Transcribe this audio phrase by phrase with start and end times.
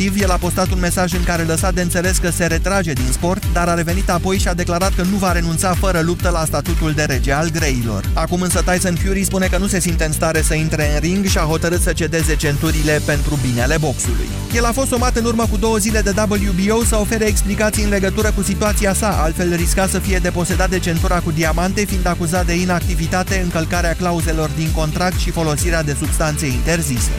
[0.00, 3.12] sportiv, el a postat un mesaj în care lăsa de înțeles că se retrage din
[3.12, 6.44] sport, dar a revenit apoi și a declarat că nu va renunța fără luptă la
[6.44, 8.04] statutul de rege al greilor.
[8.14, 11.24] Acum însă Tyson Fury spune că nu se simte în stare să intre în ring
[11.24, 14.28] și a hotărât să cedeze centurile pentru binele boxului.
[14.54, 17.90] El a fost somat în urmă cu două zile de WBO să ofere explicații în
[17.90, 22.46] legătură cu situația sa, altfel risca să fie deposedat de centura cu diamante, fiind acuzat
[22.46, 27.10] de inactivitate, încălcarea clauzelor din contract și folosirea de substanțe interzise.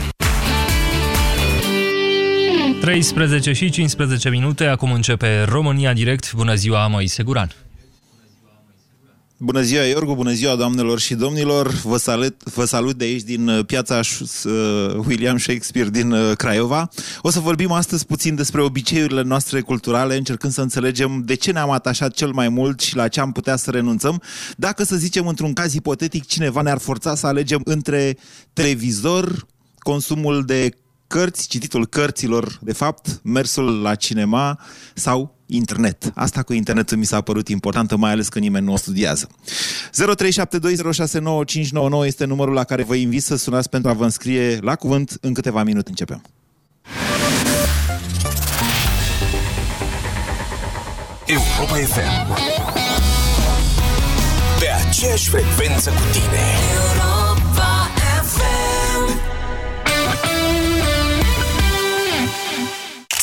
[2.82, 6.34] 13 și 15 minute, acum începe România Direct.
[6.34, 7.52] Bună ziua, Moise Guran!
[9.38, 11.68] Bună ziua, Iorgu, bună ziua, doamnelor și domnilor.
[11.68, 14.52] Vă salut, vă salut de aici din uh, piața uh,
[15.08, 16.90] William Shakespeare din uh, Craiova.
[17.22, 21.72] O să vorbim astăzi puțin despre obiceiurile noastre culturale, încercând să înțelegem de ce ne-am
[21.72, 24.22] atașat cel mai mult și la ce am putea să renunțăm.
[24.58, 28.18] Dacă, să zicem, într-un caz ipotetic, cineva ne-ar forța să alegem între
[28.54, 29.46] televizor,
[29.80, 30.72] consumul de
[31.12, 34.60] cărți, cititul cărților, de fapt, mersul la cinema
[34.94, 36.12] sau internet.
[36.16, 39.28] Asta cu internetul mi s-a părut importantă, mai ales că nimeni nu o studiază.
[42.02, 45.18] 0372069599 este numărul la care vă invit să sunați pentru a vă înscrie la cuvânt.
[45.22, 46.22] În câteva minute începem.
[51.26, 52.34] Europa FM
[54.60, 56.40] Pe aceeași frecvență cu tine
[56.74, 57.11] Europa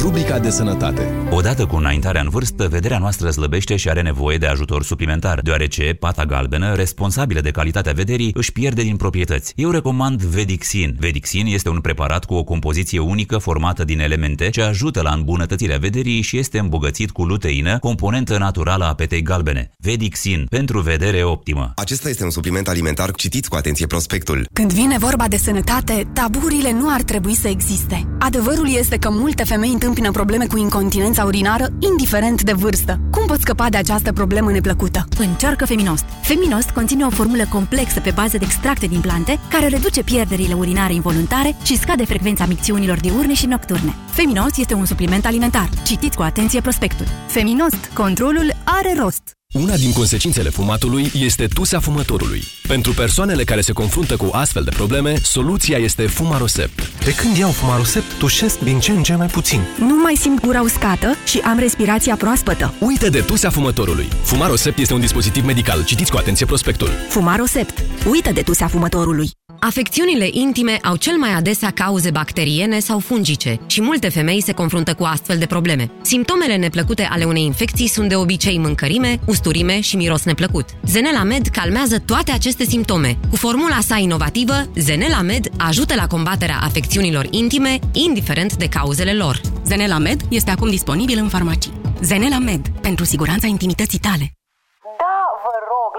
[0.00, 1.08] Rubrica de sănătate.
[1.30, 5.96] Odată cu înaintarea în vârstă, vederea noastră slăbește și are nevoie de ajutor suplimentar, deoarece
[6.00, 9.52] pata galbenă, responsabilă de calitatea vederii, își pierde din proprietăți.
[9.56, 10.96] Eu recomand Vedixin.
[10.98, 15.78] Vedixin este un preparat cu o compoziție unică formată din elemente ce ajută la îmbunătățirea
[15.78, 19.70] vederii și este îmbogățit cu luteină, componentă naturală a petei galbene.
[19.78, 21.72] Vedixin, pentru vedere optimă.
[21.76, 23.10] Acesta este un supliment alimentar.
[23.10, 24.46] Citiți cu atenție prospectul.
[24.52, 28.08] Când vine vorba de sănătate, taburile nu ar trebui să existe.
[28.18, 32.98] Adevărul este că multe femei întâmpină probleme cu incontinența urinară, indiferent de vârstă.
[33.10, 35.04] Cum poți scăpa de această problemă neplăcută?
[35.18, 36.04] Încearcă Feminost.
[36.22, 40.94] Feminost conține o formulă complexă pe bază de extracte din plante, care reduce pierderile urinare
[40.94, 43.94] involuntare și scade frecvența micțiunilor diurne și nocturne.
[44.10, 45.68] Feminost este un supliment alimentar.
[45.84, 47.06] Citiți cu atenție prospectul.
[47.26, 47.90] Feminost.
[47.94, 49.43] Controlul are rost.
[49.54, 52.42] Una din consecințele fumatului este tusea fumătorului.
[52.68, 57.04] Pentru persoanele care se confruntă cu astfel de probleme, soluția este Fumarosept.
[57.04, 59.60] De când iau Fumarosept, tușesc din ce în ce mai puțin.
[59.78, 62.74] Nu mai simt gura uscată și am respirația proaspătă.
[62.78, 64.08] Uită de tusea fumătorului.
[64.22, 65.84] Fumarosept este un dispozitiv medical.
[65.84, 66.88] Citiți cu atenție prospectul.
[67.08, 67.82] Fumarosept.
[68.10, 69.30] Uită de tusea fumătorului.
[69.60, 74.94] Afecțiunile intime au cel mai adesea cauze bacteriene sau fungice și multe femei se confruntă
[74.94, 75.90] cu astfel de probleme.
[76.02, 80.68] Simptomele neplăcute ale unei infecții sunt de obicei mâncărime, usturime și miros neplăcut.
[80.86, 83.18] Zenela Med calmează toate aceste simptome.
[83.30, 89.40] Cu formula sa inovativă, Zenela Med ajută la combaterea afecțiunilor intime, indiferent de cauzele lor.
[89.66, 91.72] Zenela Med este acum disponibil în farmacii.
[92.02, 94.32] Zenela Med, pentru siguranța intimității tale.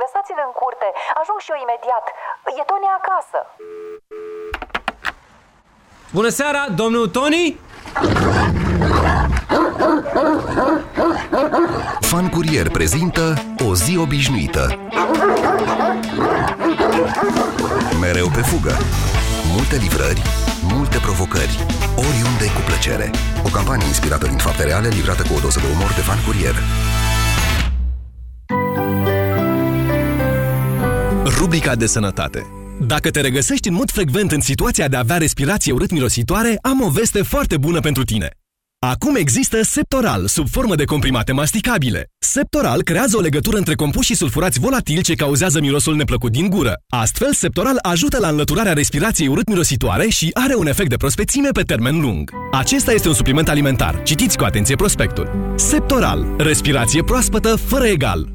[0.06, 0.90] Da, vă rog, lăsați-l în curte.
[1.22, 2.06] Ajung și eu imediat.
[2.60, 3.40] E Tony acasă.
[6.18, 7.60] Bună seara, domnul Tony?
[12.00, 13.34] Fan Curier prezintă
[13.68, 14.64] O zi obișnuită.
[18.00, 18.76] Mereu pe fugă.
[19.56, 20.22] Multe livrări,
[20.74, 21.66] multe provocări.
[22.08, 23.10] Oriunde cu plăcere.
[23.46, 26.56] O campanie inspirată din fapte reale, livrată cu o doză de umor de Fan Curier.
[31.56, 32.46] Rubrica de sănătate.
[32.88, 36.90] Dacă te regăsești în mod frecvent în situația de a avea respirație urât-mirositoare, am o
[36.90, 38.30] veste foarte bună pentru tine.
[38.80, 42.10] Acum există Septoral, sub formă de comprimate masticabile.
[42.18, 46.74] Septoral creează o legătură între compuși sulfurați volatili ce cauzează mirosul neplăcut din gură.
[46.88, 52.00] Astfel, Septoral ajută la înlăturarea respirației urât-mirositoare și are un efect de prospețime pe termen
[52.00, 52.32] lung.
[52.52, 54.04] Acesta este un supliment alimentar.
[54.04, 55.54] Citiți cu atenție prospectul.
[55.58, 56.26] Septoral.
[56.38, 58.35] Respirație proaspătă fără egal.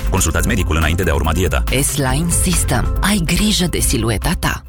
[0.09, 1.63] Consultați medicul înainte de a urma dieta.
[1.83, 2.97] S-Line System.
[3.01, 4.61] Ai grijă de silueta ta.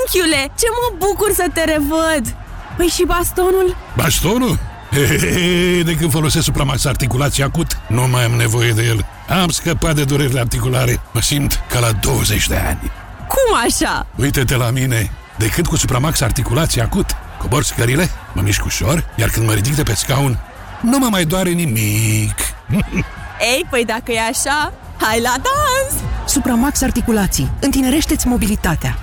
[0.00, 2.36] Unchiule, ce mă bucur să te revăd!
[2.76, 3.76] Păi și bastonul?
[3.96, 4.58] Bastonul?
[4.90, 9.06] Hehehe, de când folosesc Supramax Articulație Acut, nu mai am nevoie de el.
[9.42, 11.00] Am scăpat de durerile articulare.
[11.12, 12.92] Mă simt ca la 20 de ani.
[13.28, 14.06] Cum așa?
[14.16, 15.10] Uite-te la mine.
[15.36, 19.74] De când cu Supramax Articulație Acut, cobor scările, mă mișc ușor, iar când mă ridic
[19.74, 20.38] de pe scaun,
[20.80, 22.34] nu mă mai doare nimic.
[23.40, 26.02] Ei, păi dacă e așa, hai la dans!
[26.26, 27.50] Supramax Articulații.
[27.60, 28.98] Întinerește-ți mobilitatea.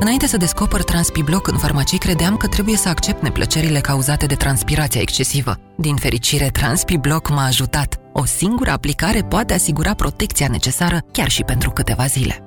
[0.00, 5.00] Înainte să descoper Transpibloc în farmacii, credeam că trebuie să accept neplăcerile cauzate de transpirația
[5.00, 5.58] excesivă.
[5.76, 8.00] Din fericire, Transpibloc m-a ajutat.
[8.12, 12.42] O singură aplicare poate asigura protecția necesară chiar și pentru câteva zile.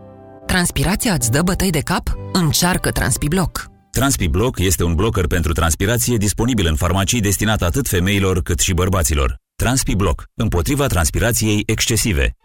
[0.45, 2.09] Transpirația îți dă bătăi de cap?
[2.31, 3.69] Încearcă Transpibloc!
[3.91, 9.40] TranspiBlock este un blocker pentru transpirație disponibil în farmacii destinat atât femeilor cât și bărbaților.
[9.61, 12.35] TranspiBlock, împotriva transpirației excesive.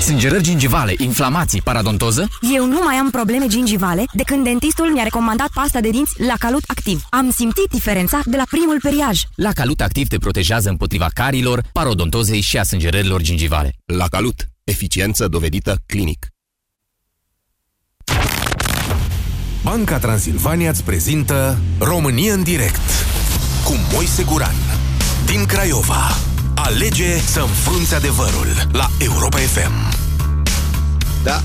[0.00, 2.28] Sângerări gingivale, inflamații, paradontoză?
[2.54, 6.34] Eu nu mai am probleme gingivale de când dentistul mi-a recomandat pasta de dinți la
[6.38, 7.04] Calut Activ.
[7.10, 9.22] Am simțit diferența de la primul periaj.
[9.34, 13.72] La Calut Activ te protejează împotriva carilor, parodontozei și a sângerărilor gingivale.
[13.84, 14.46] La Calut.
[14.64, 16.26] Eficiență dovedită clinic.
[19.62, 23.15] Banca Transilvania îți prezintă România în direct
[23.66, 24.54] cu Moise Guran
[25.26, 26.16] din Craiova.
[26.54, 29.96] Alege să înfrunți adevărul la Europa FM.
[31.22, 31.42] Da.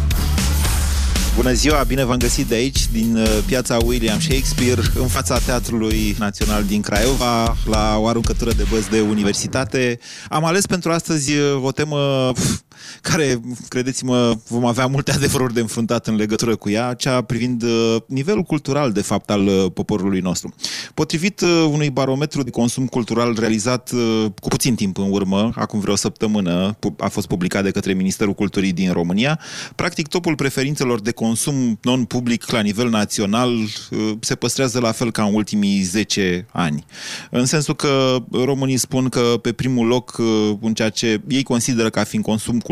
[1.35, 6.15] Bună ziua, bine v-am găsit de aici, din uh, piața William Shakespeare, în fața Teatrului
[6.19, 9.99] Național din Craiova, la o aruncătură de băzi de universitate.
[10.29, 12.59] Am ales pentru astăzi uh, o temă pf,
[13.01, 17.95] care, credeți-mă, vom avea multe adevăruri de înfruntat în legătură cu ea, cea privind uh,
[18.07, 20.53] nivelul cultural, de fapt, al uh, poporului nostru.
[20.93, 25.79] Potrivit uh, unui barometru de consum cultural realizat uh, cu puțin timp în urmă, acum
[25.79, 29.39] vreo săptămână, pu- a fost publicat de către Ministerul Culturii din România,
[29.75, 35.23] practic topul preferințelor de consum non-public la nivel național uh, se păstrează la fel ca
[35.23, 36.85] în ultimii 10 ani.
[37.29, 40.25] În sensul că românii spun că pe primul loc uh,
[40.61, 42.70] în ceea ce ei consideră ca fiind consum cultural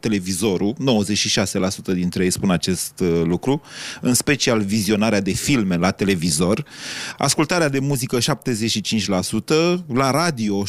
[0.00, 0.74] televizorul,
[1.90, 3.62] 96% dintre ei spun acest uh, lucru,
[4.00, 6.64] în special vizionarea de filme la televizor,
[7.18, 8.22] ascultarea de muzică 75%,
[9.94, 10.66] la radio 66%,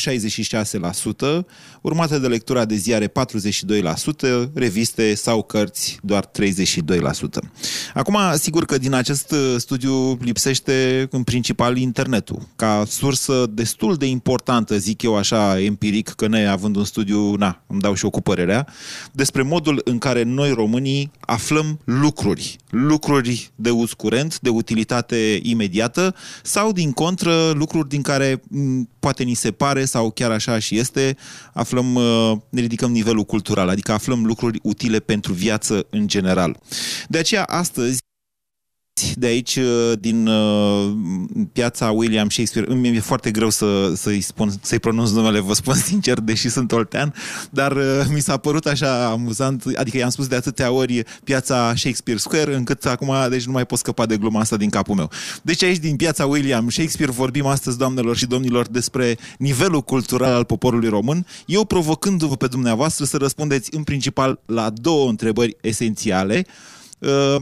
[1.82, 3.12] urmată de lectura de ziare 42%,
[4.54, 6.30] reviste sau cărți doar 32%.
[7.94, 14.06] Acum, sigur că din acest uh, studiu lipsește în principal internetul, ca sursă destul de
[14.06, 18.10] importantă, zic eu așa, empiric, că ne având un studiu, na, îmi dau și eu
[18.10, 18.68] cu părerea,
[19.12, 26.16] despre modul în care noi românii aflăm lucruri, lucruri de uz curent, de utilitate imediată
[26.44, 30.78] sau din contră lucruri din care m, poate ni se pare sau chiar așa și
[30.78, 31.18] este,
[31.54, 36.60] aflăm, uh, ne ridicăm nivelul cultural, adică aflăm lucruri utile pentru viață în general.
[37.08, 38.00] De aceea astăzi
[39.16, 40.92] de aici, uh, din uh,
[41.54, 42.72] piața William Shakespeare.
[42.72, 46.72] Îmi e foarte greu să, să-i, spun, să-i pronunț numele, vă spun sincer, deși sunt
[46.72, 47.14] oltean,
[47.50, 52.20] dar uh, mi s-a părut așa amuzant, adică i-am spus de atâtea ori piața Shakespeare
[52.20, 55.10] Square, încât acum deci nu mai pot scăpa de gluma asta din capul meu.
[55.42, 60.44] Deci aici, din piața William Shakespeare, vorbim astăzi, doamnelor și domnilor, despre nivelul cultural al
[60.44, 66.46] poporului român, eu provocându-vă pe dumneavoastră să răspundeți în principal la două întrebări esențiale.
[67.00, 67.36] Uh,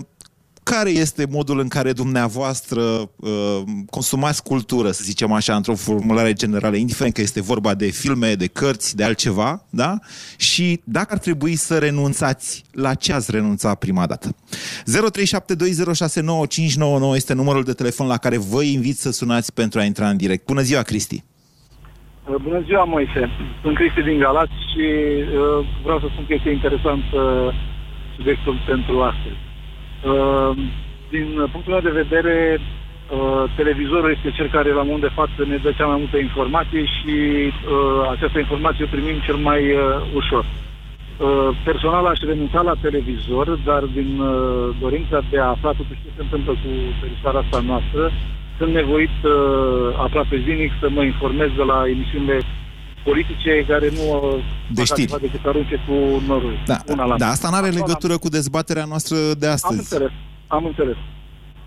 [0.76, 6.76] care este modul în care dumneavoastră uh, consumați cultură, să zicem așa, într-o formulare generală,
[6.76, 9.98] indiferent că este vorba de filme, de cărți, de altceva, da?
[10.38, 14.36] Și dacă ar trebui să renunțați, la ce ați renunța prima dată?
[17.10, 20.18] 0372069599 este numărul de telefon la care vă invit să sunați pentru a intra în
[20.18, 20.46] direct.
[20.46, 21.24] Bună ziua, Cristi!
[22.42, 23.30] Bună ziua, Moise!
[23.62, 27.22] Sunt Cristi din Galați și uh, vreau să spun că este interesant uh,
[28.16, 29.49] subiectul pentru astăzi.
[30.06, 30.52] Uh,
[31.10, 35.58] din punctul meu de vedere, uh, televizorul este cel care la momentul de față ne
[35.58, 37.16] dă cea mai multă informație și
[37.48, 39.80] uh, această informație o primim cel mai uh,
[40.16, 40.46] ușor.
[40.46, 46.10] Uh, personal aș renunța la televizor, dar din uh, dorința de a afla totuși ce
[46.16, 48.12] se întâmplă cu teritoriul asta noastră,
[48.58, 49.32] sunt nevoit uh,
[50.06, 52.38] aproape zilnic să mă informez de la emisiunile
[53.04, 55.12] politice care nu uh, De fac știri.
[55.12, 55.96] altceva decât să arunce cu
[56.32, 56.54] norul.
[56.66, 59.80] Da, una la da, asta nu are Acolo legătură cu dezbaterea noastră de Am astăzi.
[59.80, 60.12] înțeles,
[60.48, 60.96] am înțeles.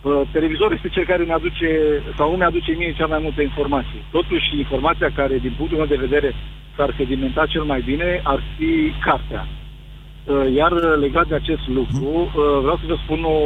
[0.03, 1.69] Uh, Televizorul este cel care ne aduce,
[2.17, 4.01] sau nu mi-aduce mie cea mai multă informație.
[4.11, 6.35] Totuși, informația care, din punctul meu de vedere,
[6.77, 8.71] s-ar sedimenta cel mai bine ar fi
[9.07, 9.47] cartea.
[10.25, 13.39] Uh, Iar uh, legat de acest lucru, uh, vreau să vă spun o,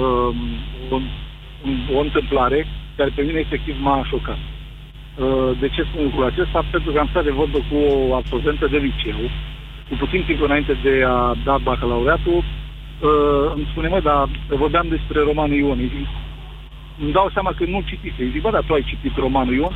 [0.00, 0.36] um,
[0.90, 0.96] o,
[1.96, 4.38] o întâmplare care pe mine efectiv m-a șocat.
[5.18, 6.64] Uh, De ce spun lucrul acesta?
[6.70, 9.20] Pentru că am stat de vorbă cu o absolventă de liceu,
[9.88, 15.18] cu puțin timp înainte de a da bacalaureatul, uh, îmi spune, mă, dar vorbeam despre
[15.28, 15.78] romanul Ion.
[15.78, 16.06] Îi zic,
[17.02, 18.20] îmi dau seama că nu citise.
[18.22, 19.74] Îi zic, bă, dar tu ai citit romanul Ion?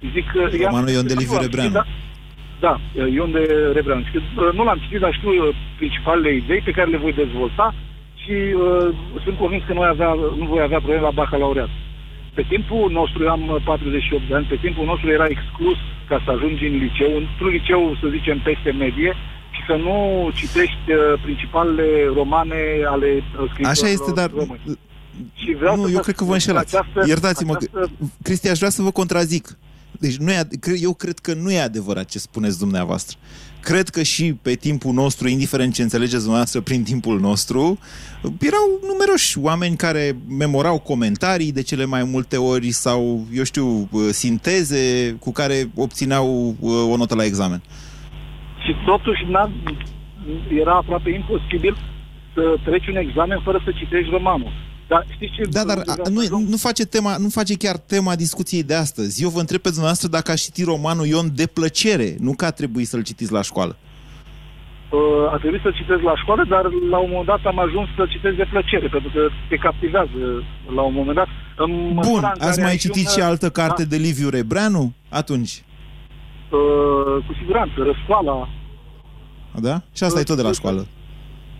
[0.00, 0.38] Îi zic că...
[0.38, 1.74] i-am- Romanul Ion de că Liviu nu l-am citit, Rebreanu.
[1.78, 1.88] dar-
[2.66, 2.74] Da,
[3.16, 3.42] Ion de
[3.76, 4.02] Rebreanu.
[4.04, 7.12] Și că, uh, nu l-am citit, dar știu uh, principalele idei pe care le voi
[7.22, 7.74] dezvolta
[8.22, 8.34] și
[8.64, 8.88] uh,
[9.24, 10.10] sunt convins că noi avea,
[10.40, 11.68] nu voi avea probleme la bacalaureat.
[12.34, 16.22] Pe timpul nostru, eu am uh, 48 de ani, pe timpul nostru era exclus ca
[16.24, 19.12] să ajungi în liceu, într-un liceu, să zicem, peste medie,
[19.54, 19.94] și să nu
[20.34, 22.60] citești uh, principalele romane
[22.94, 24.30] ale uh, scriitorilor Așa este, dar...
[24.30, 24.78] români.
[25.34, 26.76] Și vreau nu, să eu vă cred că spun vă înșelați.
[26.76, 27.90] această- Iertați-mă, această-
[28.22, 29.58] Cristi, aș vrea să vă contrazic.
[29.98, 33.16] Deci nu e, ad- cre- eu cred că nu e adevărat ce spuneți dumneavoastră.
[33.62, 37.78] Cred că și pe timpul nostru, indiferent ce înțelegeți dumneavoastră prin timpul nostru,
[38.22, 45.16] erau numeroși oameni care memorau comentarii de cele mai multe ori sau, eu știu, sinteze
[45.20, 47.62] cu care obțineau uh, o notă la examen.
[48.64, 49.50] Și totuși n-a,
[50.60, 51.76] era aproape imposibil
[52.34, 54.52] să treci un examen fără să citești romanul.
[54.92, 55.42] Dar știți ce...
[55.56, 59.22] Da, dar a, nu, nu, face tema, nu face chiar tema discuției de astăzi.
[59.22, 62.50] Eu vă întreb pe dumneavoastră dacă ați citit romanul Ion de plăcere, nu că a
[62.50, 63.76] trebuit să-l citiți la școală.
[64.90, 68.06] Uh, a trebuit să citesc la școală, dar la un moment dat am ajuns să
[68.14, 70.20] citesc de plăcere, pentru că te captivează
[70.74, 71.28] la un moment dat.
[71.56, 73.96] În Bun, măsura în ați care mai ai citit un- și altă carte Da, de
[73.96, 74.92] Liviu Rebreanu?
[75.08, 75.52] Atunci,
[76.58, 78.48] uh, cu siguranță, răscoala,
[79.66, 79.82] da?
[79.96, 80.86] Și asta e tot de la școală.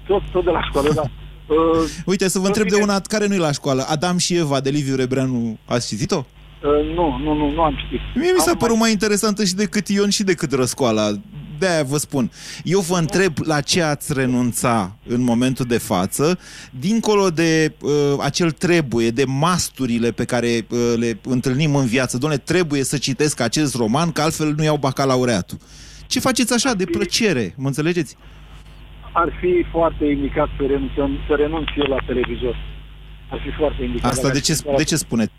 [0.06, 1.04] tot, tot de la școală, da.
[1.50, 3.84] Uh, Uite, să vă întreb de una care nu e la școală.
[3.88, 6.24] Adam și Eva de Liviu Rebreanu, ați citit-o?
[6.62, 8.00] uh, nu, nu, nu, nu am citit.
[8.14, 11.10] Mie mi s-a Am părut mai interesantă și decât Ion și decât Răscoala.
[11.58, 12.30] De-aia vă spun.
[12.64, 16.38] Eu vă întreb la ce ați renunța în momentul de față,
[16.78, 17.90] dincolo de uh,
[18.20, 22.18] acel trebuie, de masturile pe care uh, le întâlnim în viață.
[22.18, 25.58] Doamne, trebuie să citesc acest roman, că altfel nu iau bacalaureatul.
[26.06, 28.16] Ce faceți așa, de plăcere, mă înțelegeți?
[29.12, 32.56] Ar fi foarte indicat să renunțăm, să renunț eu la televizor.
[33.28, 34.10] Ar fi foarte indicat.
[34.10, 35.32] Asta Dacă de ce, aș fi de ce spuneți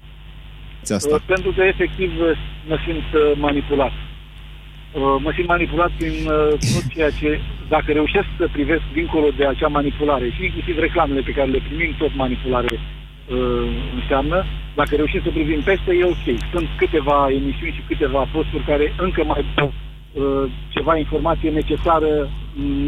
[0.90, 1.16] asta?
[1.16, 2.38] Uh, Pentru că efectiv uh,
[2.68, 3.92] mă simt uh, manipulat.
[3.92, 9.46] Uh, Mă simt manipulat prin uh, tot ceea ce, dacă reușesc să privesc dincolo de
[9.46, 13.68] acea manipulare și inclusiv reclamele pe care le primim, tot manipulare uh,
[14.00, 16.26] înseamnă, dacă reușim să privim peste, e ok.
[16.52, 22.30] Sunt câteva emisiuni și câteva posturi care încă mai dau uh, ceva informație necesară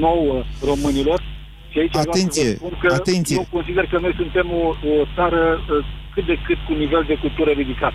[0.06, 1.20] nouă românilor.
[1.72, 3.36] Și aici vreau să Atenție, vă spun că atenție.
[3.36, 7.16] eu consider că noi suntem o, o țară uh, cât de cât cu nivel de
[7.16, 7.94] cultură ridicat.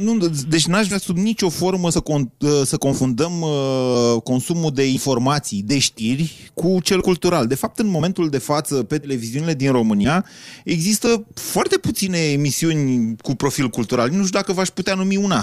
[0.00, 0.16] Nu,
[0.48, 2.30] deci n-aș vrea sub nicio formă să, con,
[2.64, 7.46] să confundăm uh, consumul de informații, de știri, cu cel cultural.
[7.46, 10.24] De fapt, în momentul de față, pe televiziunile din România,
[10.64, 14.08] există foarte puține emisiuni cu profil cultural.
[14.08, 15.42] Nu știu dacă v-aș putea numi una.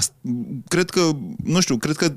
[0.68, 1.10] Cred că,
[1.44, 2.14] nu știu, cred că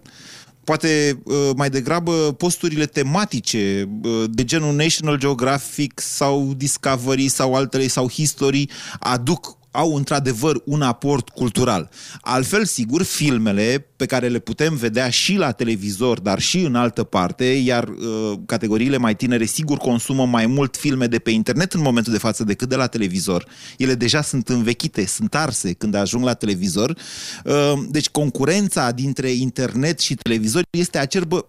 [0.64, 7.86] poate uh, mai degrabă posturile tematice uh, de genul National Geographic sau Discovery sau altele
[7.86, 11.90] sau History aduc au într-adevăr un aport cultural.
[12.20, 17.02] Altfel, sigur, filmele pe care le putem vedea și la televizor, dar și în altă
[17.02, 21.80] parte, iar uh, categoriile mai tinere sigur consumă mai mult filme de pe internet în
[21.80, 23.46] momentul de față decât de la televizor.
[23.78, 26.96] Ele deja sunt învechite, sunt arse când ajung la televizor.
[27.44, 31.46] Uh, deci concurența dintre internet și televizor este acerbă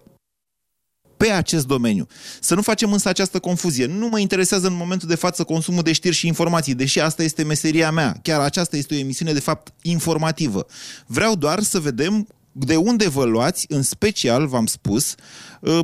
[1.18, 2.06] pe acest domeniu.
[2.40, 3.86] Să nu facem însă această confuzie.
[3.86, 7.44] Nu mă interesează în momentul de față consumul de știri și informații, deși asta este
[7.44, 8.14] meseria mea.
[8.22, 10.66] Chiar aceasta este o emisiune, de fapt, informativă.
[11.08, 15.16] Vreau doar să vedem de unde vă luați, în special, v-am spus,
[15.62, 15.80] uh,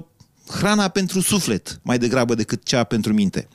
[0.47, 3.47] hrana pentru suflet, mai degrabă decât cea pentru minte.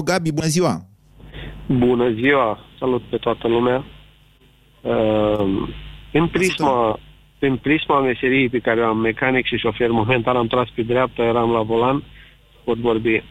[0.00, 0.86] 0372069599 Gabi, bună ziua!
[1.66, 2.58] Bună ziua!
[2.78, 3.84] Salut pe toată lumea!
[4.82, 5.68] Uh,
[6.12, 6.98] în prisma,
[7.38, 11.22] în prisma meseriei pe care o am mecanic și șofer, momentan am tras pe dreapta,
[11.22, 12.02] eram la volan,
[12.64, 13.22] pot vorbi.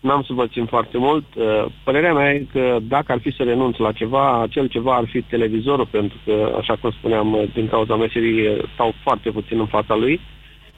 [0.00, 1.24] N-am să vă țin foarte mult.
[1.34, 5.04] Uh, părerea mea e că dacă ar fi să renunț la ceva, acel ceva ar
[5.06, 9.58] fi televizorul, pentru că, așa cum spuneam, uh, din cauza meseriei uh, stau foarte puțin
[9.58, 10.20] în fața lui,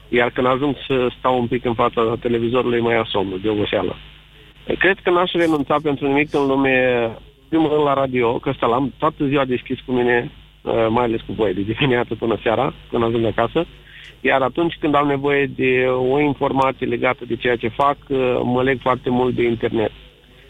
[0.09, 3.95] iar când ajung să stau un pic în fața televizorului, mai ia somnul de oboseală.
[4.77, 7.09] Cred că n-aș renunța pentru nimic în lume,
[7.49, 10.42] primul rând la radio, că ăsta l-am toată ziua deschis cu mine, uh,
[10.89, 13.65] mai ales cu voi, de dimineață până seara, când ajung acasă.
[14.21, 18.63] Iar atunci când am nevoie de o informație legată de ceea ce fac, uh, mă
[18.63, 19.91] leg foarte mult de internet.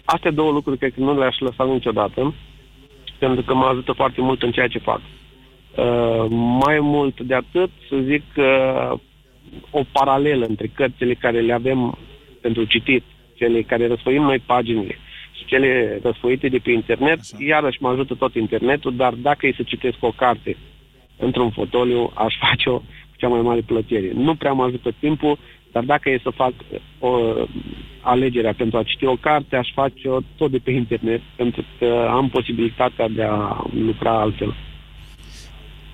[0.06, 2.34] Astea două lucruri cred că nu le-aș lăsa niciodată,
[3.20, 5.02] pentru că mă ajută foarte mult în ceea ce fac.
[5.76, 6.26] Uh,
[6.66, 8.48] mai mult de atât, să zic că
[9.70, 11.98] o paralelă între cărțile care le avem
[12.42, 13.04] pentru citit,
[13.34, 15.03] cele care răsfoim noi paginile și
[15.54, 17.38] cele răsfoite de pe internet, Așa.
[17.40, 20.58] iarăși mă ajută tot internetul, dar dacă e să citesc o carte
[21.18, 24.12] într-un fotoliu, aș face-o cu cea mai mare plăcere.
[24.14, 25.38] Nu prea mă ajută timpul,
[25.72, 26.54] dar dacă e să fac
[27.00, 27.10] o
[28.02, 32.30] alegerea pentru a citi o carte, aș face-o tot de pe internet, pentru că am
[32.30, 34.56] posibilitatea de a lucra altfel.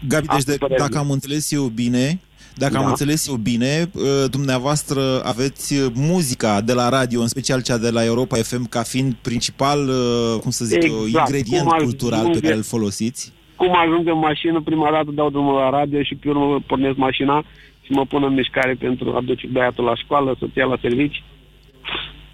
[0.08, 2.20] Gabi, deci de, dacă am înțeles eu bine,
[2.60, 2.80] dacă da.
[2.80, 3.90] am înțeles eu bine,
[4.24, 8.82] ă, dumneavoastră aveți muzica de la radio, în special cea de la Europa FM, ca
[8.82, 10.94] fiind principal, ă, cum să zic exact.
[10.94, 13.34] eu, ingredient cum cultural ajunge, pe care îl folosiți?
[13.56, 17.44] Cum ajung în mașină, prima dată dau drumul la radio și pe urmă pornesc mașina
[17.82, 21.24] și mă pun în mișcare pentru a duce băiatul la școală, soția la servici.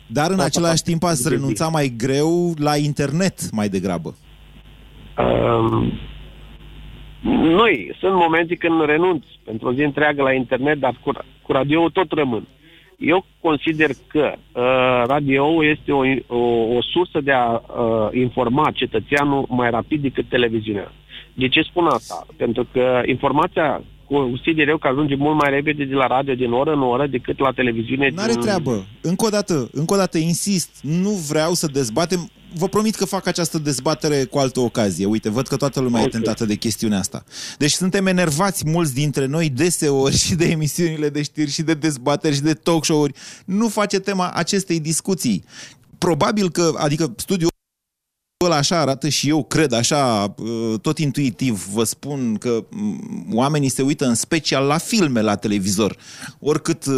[0.07, 4.15] Dar în același timp ați renunța mai greu la internet mai degrabă.
[5.17, 5.91] Um,
[7.31, 11.89] noi, sunt momente când renunț pentru o zi întreagă la internet, dar cu, cu radio
[11.89, 12.47] tot rămân.
[12.97, 19.45] Eu consider că uh, radio este o, o, o sursă de a uh, informa cetățeanul
[19.49, 20.91] mai rapid decât televiziunea.
[21.33, 22.25] De ce spun asta?
[22.37, 26.71] Pentru că informația consider eu că ajunge mult mai repede de la radio din oră
[26.73, 28.09] în oră decât la televiziune.
[28.15, 28.41] N-are din...
[28.41, 28.85] treabă.
[29.01, 33.27] Încă o dată, încă o dată insist, nu vreau să dezbatem vă promit că fac
[33.27, 35.05] această dezbatere cu altă ocazie.
[35.05, 36.05] Uite, văd că toată lumea okay.
[36.07, 37.23] e tentată de chestiunea asta.
[37.57, 42.35] Deci suntem enervați mulți dintre noi deseori și de emisiunile de știri și de dezbateri
[42.35, 43.13] și de talk show-uri.
[43.45, 45.43] Nu face tema acestei discuții.
[45.97, 47.49] Probabil că, adică studiul
[48.45, 53.69] ăla așa arată și eu cred așa, uh, tot intuitiv vă spun că mm, oamenii
[53.69, 55.95] se uită în special la filme la televizor.
[56.39, 56.93] Oricât uh,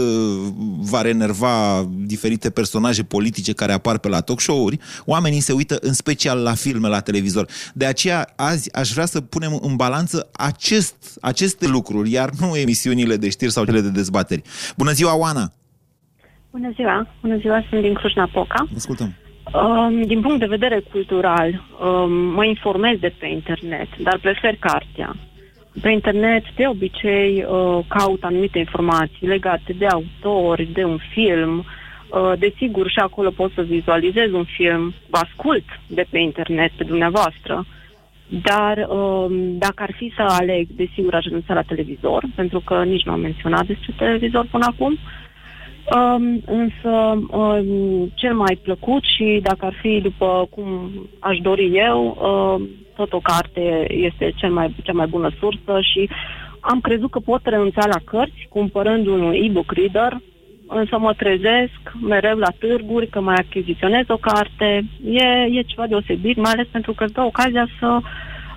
[0.79, 5.93] va renerva diferite personaje politice care apar pe la talk show-uri, oamenii se uită în
[5.93, 7.47] special la filme la televizor.
[7.73, 13.17] De aceea azi aș vrea să punem în balanță acest, aceste lucruri, iar nu emisiunile
[13.17, 14.41] de știri sau cele de dezbateri.
[14.77, 15.51] Bună ziua, Oana!
[16.51, 17.07] Bună ziua!
[17.21, 18.67] Bună ziua, sunt din Cluj-Napoca.
[18.75, 19.13] Ascultăm.
[19.53, 25.15] Um, din punct de vedere cultural, um, mă informez de pe internet, dar prefer cartea.
[25.81, 31.65] Pe internet, de obicei, uh, caut anumite informații legate de autori, de un film.
[32.09, 36.83] Uh, desigur, și acolo pot să vizualizez un film, vă ascult de pe internet, pe
[36.83, 37.65] dumneavoastră,
[38.27, 43.03] dar um, dacă ar fi să aleg, desigur, aș renunța la televizor, pentru că nici
[43.03, 44.91] nu am menționat despre televizor până acum.
[44.91, 45.26] Uh,
[45.95, 46.89] Um, însă
[47.29, 53.13] um, cel mai plăcut și dacă ar fi după cum aș dori eu, um, tot
[53.13, 56.09] o carte este cel mai, cea mai bună sursă și
[56.59, 60.17] am crezut că pot renunța la cărți cumpărând un e-book reader,
[60.67, 64.83] însă mă trezesc mereu la târguri că mai achiziționez o carte.
[65.05, 67.99] E, e ceva deosebit, mai ales pentru că îți dă ocazia să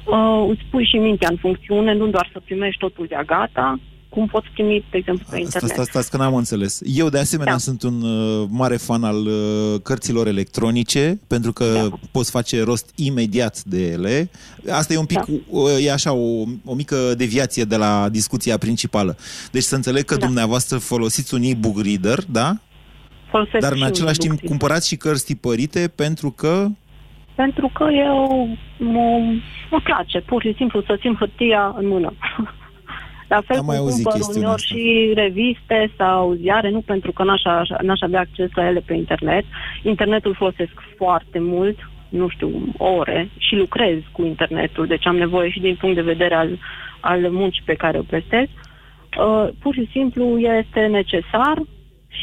[0.04, 3.78] uh, îți pui și mintea în funcțiune, nu doar să primești totul de gata,
[4.10, 5.70] cum poți primi, de exemplu, pe internet.
[5.70, 6.80] Stați, stați, că n-am înțeles.
[6.84, 7.58] Eu, de asemenea, da.
[7.58, 11.96] sunt un uh, mare fan al uh, cărților electronice, pentru că da.
[12.12, 14.30] poți face rost imediat de ele.
[14.70, 15.32] Asta e un pic, da.
[15.48, 19.16] uh, e așa, o, o mică deviație de la discuția principală.
[19.50, 20.26] Deci să înțeleg că da.
[20.26, 22.56] dumneavoastră folosiți un e-book reader, da?
[23.30, 24.48] Folosesc Dar în același timp reader.
[24.48, 26.66] cumpărați și cărți tipărite pentru că...
[27.34, 29.20] Pentru că eu mă,
[29.70, 32.12] mă place, pur și simplu, să țin hârtia în mână.
[33.34, 37.42] La fel Am cum cumpăr uneori și reviste sau ziare, nu pentru că n-aș,
[37.82, 39.44] n-aș avea acces la ele pe internet.
[39.82, 45.60] Internetul folosesc foarte mult, nu știu, ore și lucrez cu internetul, deci am nevoie și
[45.60, 46.58] din punct de vedere al,
[47.00, 48.46] al muncii pe care o prestez.
[48.46, 51.62] Uh, pur și simplu este necesar,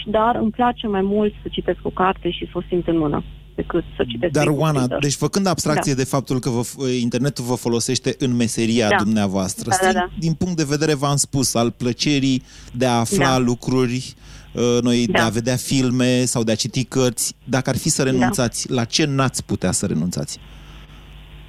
[0.06, 3.24] dar îmi place mai mult să citesc o carte și să o simt în mână
[3.58, 4.34] decât să citesc.
[4.34, 5.98] Dar, Oana, deci făcând abstracție da.
[5.98, 8.96] de faptul că vă, internetul vă folosește în meseria da.
[8.96, 10.10] dumneavoastră, da, da, da.
[10.20, 12.44] din punct de vedere, v-am spus, al plăcerii
[12.74, 13.38] de a afla da.
[13.38, 14.14] lucruri,
[14.54, 15.18] uh, noi da.
[15.18, 18.10] de a vedea filme sau de a citi cărți, dacă ar fi să da.
[18.10, 18.76] renunțați, da.
[18.76, 20.40] la ce n-ați putea să renunțați?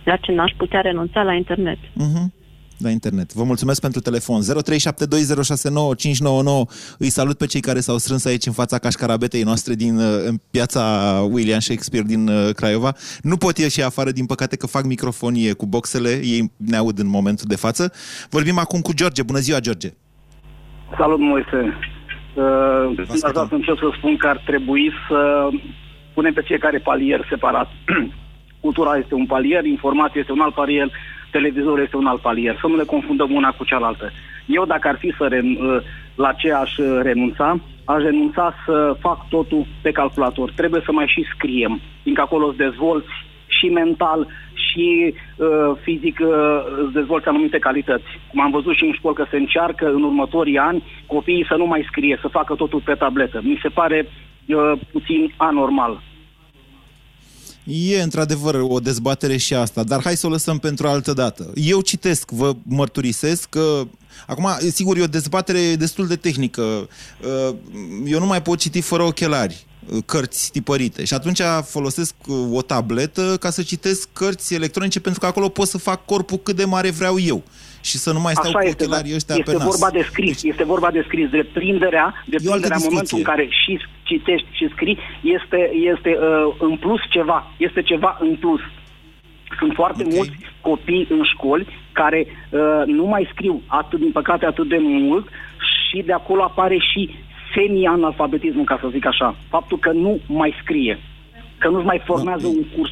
[0.05, 1.23] La ce n-aș putea renunța?
[1.23, 1.79] La internet.
[1.79, 2.38] Uh-huh
[2.83, 3.33] la internet.
[3.33, 4.41] Vă mulțumesc pentru telefon.
[4.43, 4.47] 0372069599.
[6.99, 10.37] Îi salut pe cei care s-au strâns aici în fața cașcarabetei noastre din uh, în
[10.51, 10.83] piața
[11.31, 12.93] William Shakespeare din uh, Craiova.
[13.23, 16.11] Nu pot ieși afară, din păcate, că fac microfonie cu boxele.
[16.11, 17.93] Ei ne aud în momentul de față.
[18.31, 19.23] Vorbim acum cu George.
[19.23, 19.89] Bună ziua, George!
[20.99, 21.79] Salut, Moise!
[22.35, 25.49] Uh, aș vrea să încep să spun că ar trebui să
[26.15, 27.69] punem pe fiecare palier separat.
[28.65, 30.91] Cultura este un palier, informația este un alt palier,
[31.31, 34.11] televizorul este un alt palier, să nu le confundăm una cu cealaltă.
[34.47, 35.81] Eu, dacă ar fi să ren, uh,
[36.15, 40.51] la ce aș uh, renunța, aș renunța să fac totul pe calculator.
[40.51, 43.09] Trebuie să mai și scriem, fiindcă acolo îți dezvolți
[43.47, 44.27] și mental
[44.71, 46.29] și uh, fizic uh,
[46.83, 48.07] îți dezvolți anumite calități.
[48.31, 51.67] Cum am văzut și în școală că se încearcă în următorii ani copiii să nu
[51.67, 53.41] mai scrie, să facă totul pe tabletă.
[53.43, 54.09] Mi se pare
[54.47, 56.01] uh, puțin anormal.
[57.71, 61.53] E într-adevăr o dezbatere și asta, dar hai să o lăsăm pentru altă dată.
[61.55, 63.87] Eu citesc, vă mărturisesc că
[64.27, 66.63] Acum, sigur, e o dezbatere destul de tehnică.
[66.63, 67.55] Uh,
[68.05, 72.63] eu nu mai pot citi fără ochelari uh, cărți tipărite și atunci folosesc uh, o
[72.63, 76.65] tabletă ca să citesc cărți electronice pentru că acolo pot să fac corpul cât de
[76.65, 77.43] mare vreau eu
[77.81, 79.67] și să nu mai stau Așa cu este, ochelarii ăștia este pe nas.
[79.67, 82.83] vorba de scris, este vorba de scris, de prinderea, de E o altă prinderea în
[82.83, 83.19] momentul discuție.
[83.19, 88.37] în care și citești și scrii, este, este uh, în plus ceva, este ceva în
[88.37, 88.61] plus.
[89.59, 90.15] Sunt foarte okay.
[90.17, 95.29] mulți copii în școli care uh, nu mai scriu atât, din păcate, atât de mult
[95.91, 97.11] și de acolo apare și
[97.55, 99.37] semi-analfabetismul, ca să zic așa.
[99.49, 100.99] Faptul că nu mai scrie,
[101.59, 102.91] că nu-și mai formează un curs.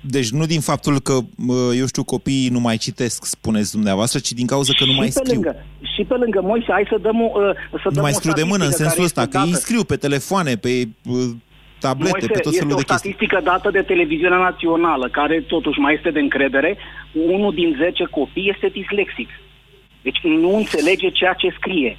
[0.00, 4.32] Deci nu din faptul că, mă, eu știu, copiii nu mai citesc, spuneți dumneavoastră, ci
[4.32, 5.40] din cauza că nu mai și pe scriu.
[5.40, 8.14] lângă, și pe lângă Moise, hai să dăm o, uh, să Nu dăm mai o
[8.14, 9.64] scriu de mână în statistică sensul care ăsta, este că ei dată.
[9.64, 11.30] scriu pe telefoane, pe uh,
[11.78, 13.10] tablete, Moise, pe tot este felul o de chestii.
[13.10, 16.76] statistică dată de televiziunea națională, care totuși mai este de încredere.
[17.12, 19.28] Unul din 10 copii este dislexic.
[20.02, 21.98] Deci nu înțelege ceea ce scrie.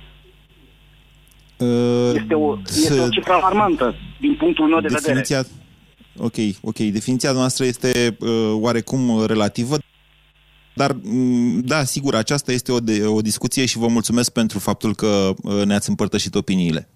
[1.58, 5.24] Uh, Este o, este o cifră alarmantă din punctul meu de vedere.
[6.14, 6.60] Definiția...
[6.62, 6.78] Ok, ok.
[6.78, 9.78] Definiția noastră este uh, oarecum uh, relativă,
[10.76, 14.96] dar, mm, da, sigur, aceasta este o, de, o discuție și vă mulțumesc pentru faptul
[14.96, 16.90] că uh, ne-ați împărtășit opiniile.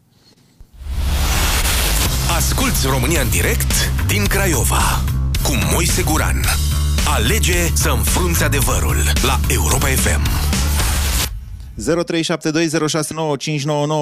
[2.35, 3.71] Asculți România în direct
[4.07, 5.03] din Craiova
[5.43, 6.43] cu Moise Guran.
[7.15, 10.54] Alege să înfrunți adevărul la Europa FM.
[11.75, 11.79] 0372069599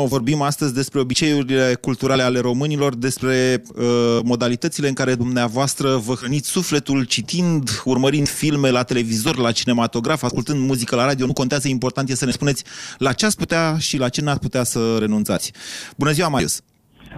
[0.08, 6.50] Vorbim astăzi despre obiceiurile culturale ale românilor, despre uh, modalitățile în care dumneavoastră vă hrăniți
[6.50, 11.26] sufletul citind, urmărind filme la televizor, la cinematograf, ascultând muzică la radio.
[11.26, 12.64] Nu contează, important e să ne spuneți
[12.98, 15.54] la ce ați putea și la ce n-ați putea să renunțați.
[15.98, 16.62] Bună ziua, Marius!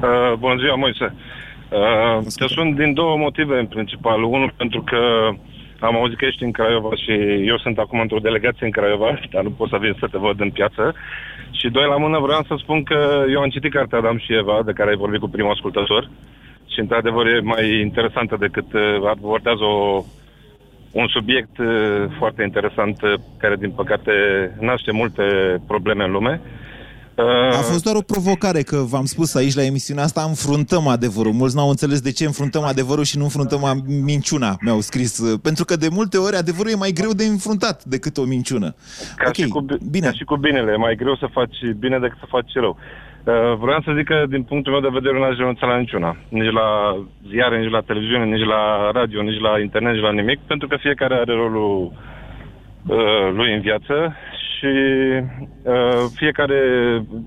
[0.01, 1.13] Uh, bună ziua, Moise.
[1.69, 4.23] Uh, te sunt din două motive, în principal.
[4.23, 4.97] Unul, pentru că
[5.85, 7.11] am auzit că ești în Craiova și
[7.51, 10.39] eu sunt acum într-o delegație în Craiova, dar nu pot să vin să te văd
[10.39, 10.95] în piață.
[11.51, 14.61] Și doi la mână vreau să spun că eu am citit cartea Adam și Eva,
[14.65, 16.09] de care ai vorbit cu primul ascultător.
[16.73, 20.03] Și într-adevăr e mai interesantă decât uh, abordează o,
[20.91, 24.11] un subiect uh, foarte interesant uh, care, din păcate,
[24.59, 25.23] naște multe
[25.67, 26.41] probleme în lume.
[27.51, 31.31] A fost doar o provocare, că v-am spus aici la emisiunea asta, înfruntăm adevărul.
[31.31, 35.37] Mulți n-au înțeles de ce înfruntăm adevărul și nu înfruntăm a- minciuna, mi-au scris.
[35.43, 38.75] Pentru că de multe ori adevărul e mai greu de înfruntat decât o minciună.
[39.17, 40.05] Ca, și cu, bine.
[40.05, 42.77] ca și cu binele, e mai greu să faci bine decât să faci rău.
[43.23, 46.17] Uh, vreau să zic că, din punctul meu de vedere, n-aș renunța la niciuna.
[46.29, 46.67] Nici la
[47.31, 50.75] ziare, nici la televiziune, nici la radio, nici la internet, nici la nimic, pentru că
[50.79, 51.91] fiecare are rolul
[52.87, 53.93] uh, lui în viață
[54.55, 54.71] și
[55.63, 56.59] uh, fiecare,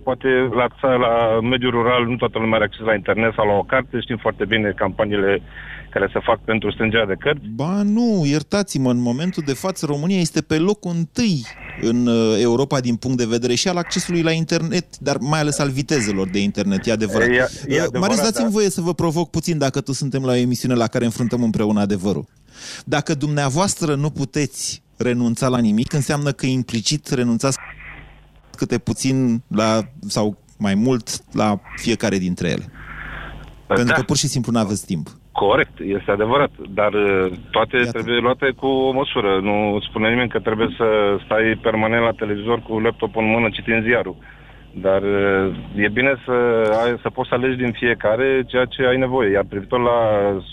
[0.03, 0.29] poate
[0.61, 3.63] la țară, la mediul rural, nu toată lumea are acces la internet sau la o
[3.63, 4.01] carte.
[4.01, 5.43] Știm foarte bine campaniile
[5.91, 7.47] care se fac pentru strângerea de cărți.
[7.55, 11.47] Ba nu, iertați-mă, în momentul de față România este pe locul întâi
[11.81, 15.59] în uh, Europa din punct de vedere și al accesului la internet, dar mai ales
[15.59, 17.29] al vitezelor de internet, e adevărat.
[17.29, 18.53] E- e Uh, adevărat, Marius, dați-mi da.
[18.53, 21.81] voie să vă provoc puțin dacă tu suntem la o emisiune la care înfruntăm împreună
[21.81, 22.25] adevărul.
[22.85, 27.59] Dacă dumneavoastră nu puteți renunța la nimic, înseamnă că implicit renunțați
[28.57, 32.65] câte puțin la, sau mai mult la fiecare dintre ele.
[33.67, 33.93] Pentru Da.
[33.95, 35.07] că pur și simplu nu aveți timp.
[35.33, 37.91] Corect, este adevărat, dar uh, toate Iată.
[37.91, 39.41] trebuie luate cu o măsură.
[39.43, 40.87] Nu spune nimeni că trebuie să
[41.25, 44.17] stai permanent la televizor cu laptopul în mână citind ziarul.
[44.73, 46.37] Dar uh, e bine să,
[46.83, 49.31] ai, să poți să alegi din fiecare ceea ce ai nevoie.
[49.31, 49.99] Iar privitor la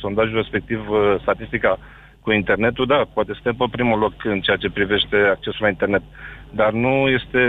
[0.02, 1.80] sondajul respectiv, uh, statistica
[2.26, 6.02] cu internetul, da, poate suntem pe primul loc în ceea ce privește accesul la internet.
[6.52, 7.42] Dar nu este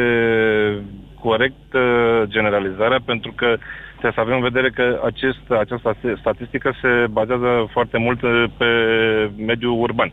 [1.20, 3.48] corect uh, generalizarea pentru că
[3.90, 8.70] trebuie să avem în vedere că acest, această statistică se bazează foarte mult uh, pe
[9.36, 10.12] mediul urban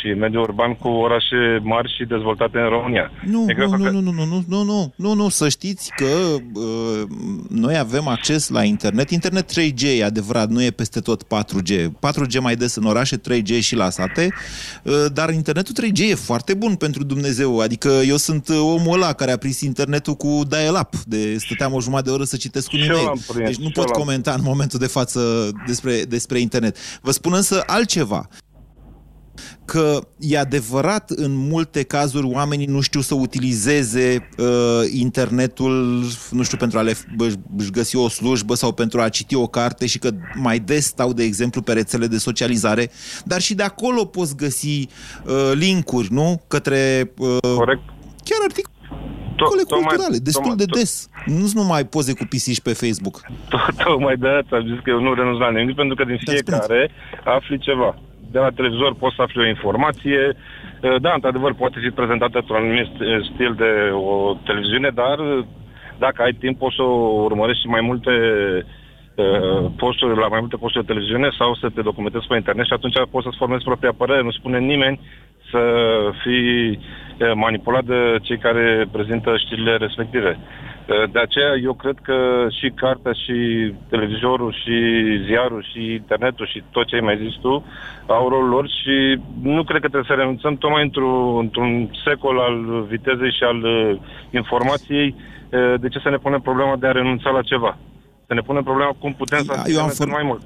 [0.00, 3.10] și mediul urban cu orașe mari și dezvoltate în România.
[3.26, 5.48] Nu, E greu nu, să nu, cre- nu, nu, nu, nu, nu, nu, nu, să
[5.48, 6.04] știți că
[6.54, 7.02] uh,
[7.48, 9.10] noi avem acces la internet.
[9.10, 11.84] Internet 3G e adevărat, nu e peste tot 4G.
[11.86, 14.28] 4G mai des în orașe, 3G și la sate,
[14.82, 17.58] uh, dar internetul 3G e foarte bun pentru Dumnezeu.
[17.58, 21.80] Adică eu sunt uh, omul ăla care a prins internetul cu dial-up, de stăteam o
[21.80, 23.06] jumătate de oră să citesc un Și eu e-mail.
[23.06, 26.38] l-am prins, Deci nu și pot eu l-am comenta în momentul de față despre, despre
[26.38, 26.76] internet.
[27.02, 28.28] Vă spun însă altceva.
[29.64, 34.46] Că e adevărat în multe cazuri oamenii nu știu să utilizeze uh,
[34.92, 36.92] internetul, nu știu, pentru a le
[37.56, 41.12] își găsi o slujbă sau pentru a citi o carte și că mai des stau,
[41.12, 42.90] de exemplu, pe rețele de socializare,
[43.24, 44.88] dar și de acolo poți găsi
[45.24, 46.42] uh, linkuri, nu?
[46.48, 47.12] Către...
[47.18, 47.82] Uh, Corect.
[48.24, 51.08] Chiar articole culturale, destul de des.
[51.26, 53.20] Nu sunt numai poze cu pisici pe Facebook.
[53.84, 56.90] Tocmai de aia am zis că eu nu renunț la nimic, pentru că din fiecare
[57.24, 57.98] afli ceva
[58.34, 60.20] de la televizor poți să afli o informație.
[60.32, 62.90] Uh, da, într-adevăr, poate fi prezentată într-un anumit
[63.32, 63.72] stil de
[64.08, 65.44] o televiziune, dar uh,
[65.98, 66.82] dacă ai timp poți să
[67.28, 68.12] urmărești și mai multe
[69.14, 72.76] uh, posturi, la mai multe posturi de televiziune sau să te documentezi pe internet și
[72.76, 74.22] atunci poți să-ți formezi propria părere.
[74.22, 75.00] Nu spune nimeni
[75.50, 75.62] să
[76.22, 76.80] fii
[77.34, 80.38] manipulat de cei care prezintă știrile respective.
[80.86, 83.36] Eh, de aceea eu cred că și cartea, și
[83.88, 84.76] televizorul, și
[85.26, 87.64] ziarul, și internetul, și tot ce ai mai zis tu,
[88.06, 92.84] au rolul lor și nu cred că trebuie să renunțăm tocmai într-un, într-un secol al
[92.88, 93.96] vitezei și al uh,
[94.30, 95.14] informației.
[95.14, 97.78] Uh, de ce să ne punem problema de a renunța la ceva?
[98.26, 100.08] Să ne punem problema cum putem să eu am for...
[100.08, 100.42] mai mult.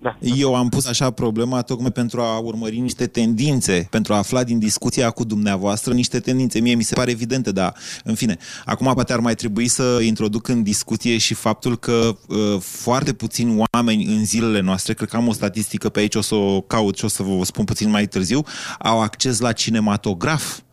[0.00, 0.18] Da.
[0.20, 4.58] Eu am pus așa problema tocmai pentru a urmări niște tendințe, pentru a afla din
[4.58, 6.60] discuția cu dumneavoastră niște tendințe.
[6.60, 8.36] Mie mi se pare evidente, dar în fine.
[8.64, 13.64] Acum poate ar mai trebui să introduc în discuție și faptul că uh, foarte puțini
[13.72, 16.96] oameni în zilele noastre, cred că am o statistică pe aici, o să o caut
[16.96, 18.44] și o să vă spun puțin mai târziu,
[18.78, 20.67] au acces la cinematograf Uh,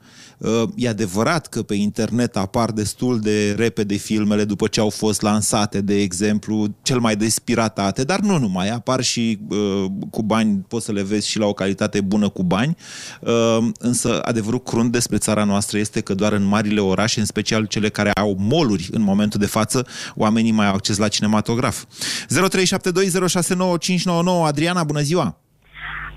[0.75, 5.81] e adevărat că pe internet apar destul de repede filmele după ce au fost lansate,
[5.81, 10.91] de exemplu, cel mai despiratate, dar nu numai, apar și uh, cu bani, poți să
[10.91, 12.75] le vezi și la o calitate bună cu bani,
[13.19, 17.65] uh, însă adevărul crunt despre țara noastră este că doar în marile orașe, în special
[17.65, 21.83] cele care au moluri în momentul de față, oamenii mai au acces la cinematograf.
[21.83, 21.87] 0372069599
[24.45, 25.37] Adriana, bună ziua!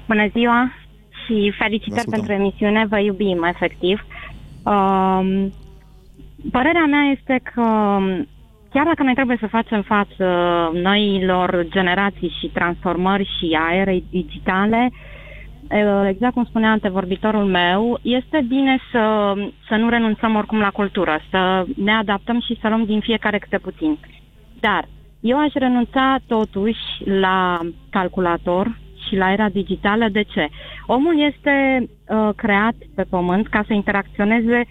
[0.07, 0.88] Bună ziua!
[1.29, 4.07] Și felicitări pentru emisiune, vă iubim, efectiv.
[4.65, 5.47] Uh,
[6.51, 7.63] părerea mea este că
[8.73, 10.25] chiar dacă noi trebuie să facem față
[10.73, 14.91] noilor generații și transformări și aere digitale,
[16.09, 19.33] exact cum spunea antevorbitorul meu, este bine să,
[19.69, 23.59] să nu renunțăm oricum la cultură, să ne adaptăm și să luăm din fiecare câte
[23.59, 23.99] puțin.
[24.61, 24.85] Dar
[25.21, 27.59] eu aș renunța totuși la
[27.91, 30.09] calculator, și la era digitală.
[30.09, 30.49] De ce?
[30.87, 34.67] Omul este uh, creat pe pământ ca să interacționeze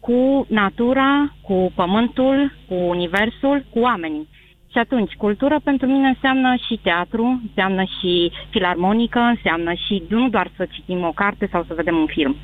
[0.00, 4.28] cu natura, cu pământul, cu universul, cu oamenii.
[4.72, 10.50] Și atunci, cultură pentru mine înseamnă și teatru, înseamnă și filarmonică, înseamnă și nu doar
[10.56, 12.36] să citim o carte sau să vedem un film.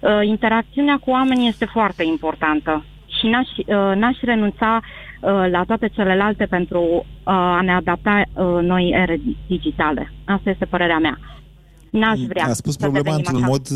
[0.00, 2.84] Uh, interacțiunea cu oamenii este foarte importantă
[3.20, 8.22] și n-aș, uh, n-aș renunța uh, la toate celelalte pentru uh, a ne adapta
[8.60, 10.12] noi ere digitale.
[10.24, 11.18] Asta este părerea mea.
[11.90, 13.68] N-aș vrea A spus problema într-un mod...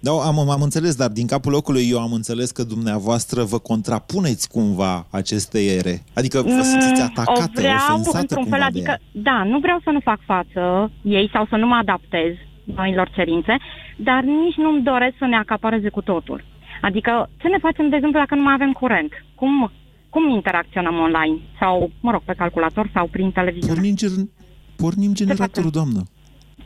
[0.00, 4.48] Da, am, am înțeles, dar din capul locului eu am înțeles că dumneavoastră vă contrapuneți
[4.48, 6.02] cumva acestei ere.
[6.14, 9.90] Adică vă mm, simțiți atacată, o vreau, ofensată într-un fel, adică, Da, nu vreau să
[9.90, 12.32] nu fac față ei sau să nu mă adaptez
[12.64, 13.56] noilor cerințe,
[13.96, 16.44] dar nici nu-mi doresc să ne acapareze cu totul.
[16.82, 19.12] Adică ce ne facem, de exemplu, dacă nu mai avem curent?
[19.34, 19.70] Cum,
[20.08, 21.38] cum interacționăm online?
[21.60, 23.74] Sau, mă rog, pe calculator sau prin televiziune?
[23.74, 24.28] Pornim, ger-
[24.76, 26.02] pornim generatorul, doamnă.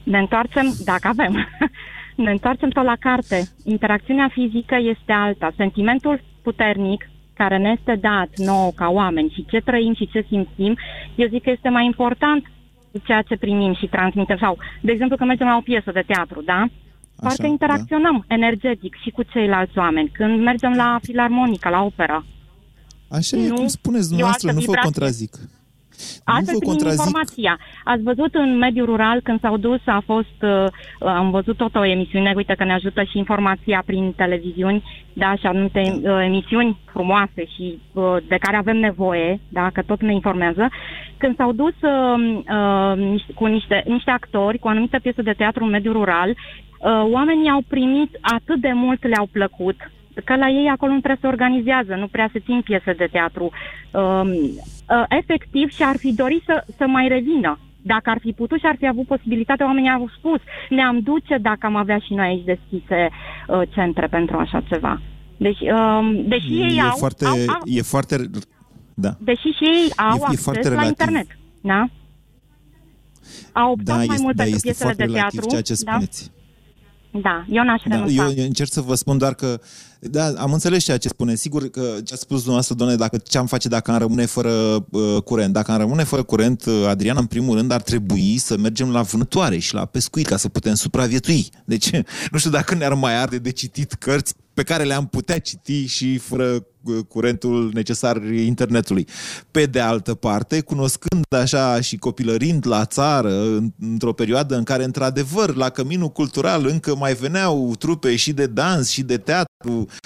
[0.02, 1.32] Ne întoarcem, dacă avem,
[2.24, 3.48] ne întoarcem tot la carte.
[3.64, 5.52] Interacțiunea fizică este alta.
[5.56, 10.76] Sentimentul puternic care ne este dat nouă ca oameni și ce trăim și ce simțim,
[11.14, 12.50] eu zic că este mai important
[13.04, 14.36] ceea ce primim și transmitem.
[14.40, 16.66] Sau, de exemplu, că mergem la o piesă de teatru, da?
[17.20, 17.48] Parcă da.
[17.48, 18.34] interacționăm da.
[18.34, 20.10] energetic și cu ceilalți oameni.
[20.12, 22.24] Când mergem la filarmonica, la opera.
[23.10, 25.32] Așa nu, e cum spuneți dumneavoastră, nu vă contrazic.
[26.24, 27.58] Asta este informația.
[27.84, 30.66] Ați văzut în mediul rural când s-au dus, a fost, uh,
[30.98, 35.46] am văzut tot o emisiune, uite că ne ajută și informația prin televiziuni, da, și
[35.46, 40.68] anumite uh, emisiuni frumoase și uh, de care avem nevoie, da, că tot ne informează.
[41.16, 45.70] Când s-au dus uh, uh, cu niște, niște actori, cu anumite piese de teatru în
[45.70, 46.36] mediul rural, uh,
[47.12, 49.76] oamenii au primit atât de mult, le-au plăcut,
[50.24, 53.50] că la ei acolo nu prea se organizează, nu prea se țin piese de teatru.
[53.90, 57.58] Uh, uh, efectiv și ar fi dorit să, să mai revină.
[57.82, 61.66] Dacă ar fi putut și ar fi avut posibilitatea, oamenii au spus, ne-am duce dacă
[61.66, 63.10] am avea și noi aici deschise
[63.48, 65.00] uh, centre pentru așa ceva.
[65.36, 67.60] Deci, uh, deși ei e au, foarte, au, au...
[67.64, 68.30] E foarte...
[68.94, 69.10] Da.
[69.18, 71.26] Deși și ei au e, acces e la internet.
[71.60, 71.86] Da?
[73.52, 75.48] Au optat da, mai este, mult da, pentru este piesele foarte de teatru.
[75.48, 75.92] ceea ce da?
[75.92, 76.24] spuneți.
[76.24, 76.45] Da,
[77.50, 78.22] eu n-aș Da, renunța.
[78.24, 79.60] eu, eu încerc să vă spun doar că,
[80.10, 81.34] da, am înțeles ceea ce spune.
[81.34, 84.50] Sigur că ce a spus dumneavoastră, doamne, dacă ce am face dacă am rămâne fără
[84.90, 85.52] uh, curent.
[85.52, 89.02] Dacă am rămâne fără curent, uh, Adrian, în primul rând, ar trebui să mergem la
[89.02, 91.48] vânătoare și la pescuit ca să putem supraviețui.
[91.64, 91.90] Deci,
[92.32, 96.18] nu știu dacă ne-ar mai arde de citit cărți pe care le-am putea citi și
[96.18, 99.06] fără uh, curentul necesar internetului.
[99.50, 104.84] Pe de altă parte, cunoscând așa și copilărind la țară, în- într-o perioadă în care,
[104.84, 109.52] într-adevăr, la căminul cultural încă mai veneau trupe și de dans și de teatru,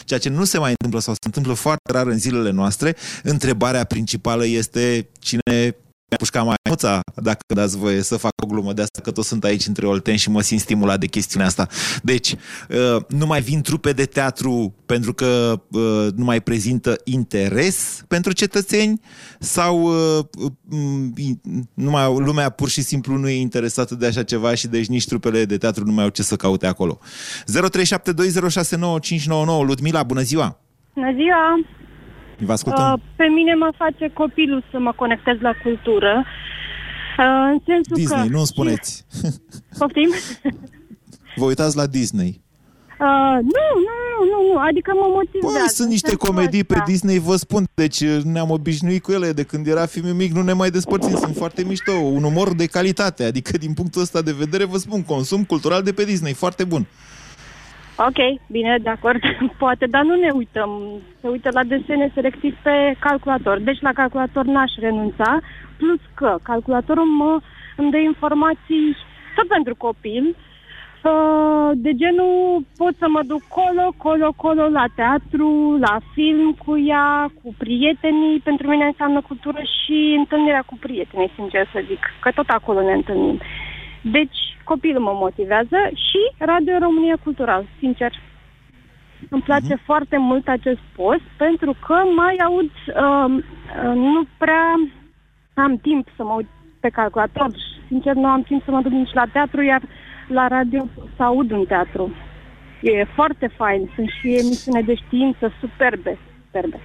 [0.04, 3.84] ceea ce nu se mai întâmplă sau se întâmplă foarte rar în zilele noastre, întrebarea
[3.84, 5.76] principală este cine
[6.10, 9.44] mi-a pușcat maimuța, dacă dați voie să fac o glumă de asta, că tot sunt
[9.44, 11.66] aici între olteni și mă simt stimulat de chestiunea asta.
[12.02, 12.36] Deci, uh,
[13.08, 19.00] nu mai vin trupe de teatru pentru că uh, nu mai prezintă interes pentru cetățeni
[19.38, 20.24] sau uh,
[20.70, 21.14] um,
[21.74, 25.06] nu mai, lumea pur și simplu nu e interesată de așa ceva și deci nici
[25.06, 26.98] trupele de teatru nu mai au ce să caute acolo.
[27.00, 27.02] 0372069599
[29.66, 30.60] Ludmila, bună ziua!
[30.94, 31.78] Bună ziua!
[32.40, 32.92] Vă ascultăm.
[32.92, 36.24] Uh, pe mine mă face copilul să mă conectez la cultură.
[37.18, 38.30] Uh, în sensul Disney, că...
[38.30, 39.04] nu îmi spuneți.
[39.78, 40.10] Poftim?
[41.40, 42.40] Vă uitați la Disney.
[43.00, 45.58] Uh, nu, nu, nu, nu, nu, adică mă motivează.
[45.58, 49.66] Păi, sunt niște comedii pe Disney, vă spun, deci ne-am obișnuit cu ele de când
[49.66, 53.58] era filmul mic, nu ne mai despărțim, sunt foarte mișto, un umor de calitate, adică
[53.58, 56.86] din punctul ăsta de vedere vă spun, consum cultural de pe Disney, foarte bun.
[58.08, 59.20] Ok, bine, de acord,
[59.62, 60.70] poate, dar nu ne uităm.
[61.20, 63.58] Se uită la desene selectiv pe calculator.
[63.58, 65.40] Deci la calculator n-aș renunța,
[65.76, 67.40] plus că calculatorul mă,
[67.76, 68.96] îmi dă informații
[69.34, 70.36] tot pentru copil,
[71.04, 76.78] uh, de genul pot să mă duc colo, colo, colo la teatru, la film cu
[76.78, 78.40] ea, cu prietenii.
[78.44, 82.92] Pentru mine înseamnă cultură și întâlnirea cu prietenii, sincer să zic, că tot acolo ne
[82.92, 83.40] întâlnim.
[84.02, 88.12] Deci, copilul mă motivează și Radio România Cultural, sincer.
[89.28, 89.84] Îmi place uh-huh.
[89.84, 93.42] foarte mult acest post pentru că mai aud, uh,
[93.84, 94.74] uh, nu prea
[95.54, 96.48] am timp să mă uit
[96.80, 97.50] pe calculator.
[97.86, 99.82] Sincer, nu am timp să mă duc nici la teatru, iar
[100.28, 100.86] la radio
[101.16, 102.14] să aud un teatru.
[102.82, 103.90] E foarte fain.
[103.94, 106.80] Sunt și emisiune de știință superbe, superbe.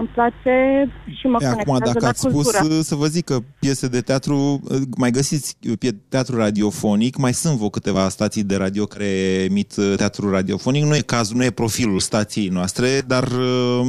[0.00, 0.88] Îmi place
[1.20, 2.82] și mă E, acum, conectează dacă la ați spus, cultură.
[2.82, 4.60] să vă zic că piese de teatru,
[4.96, 9.04] mai găsiți pie- teatru radiofonic, mai sunt vreo câteva stații de radio care
[9.50, 13.86] emit uh, teatru radiofonic, nu e cazul, nu e profilul stației noastre, dar uh,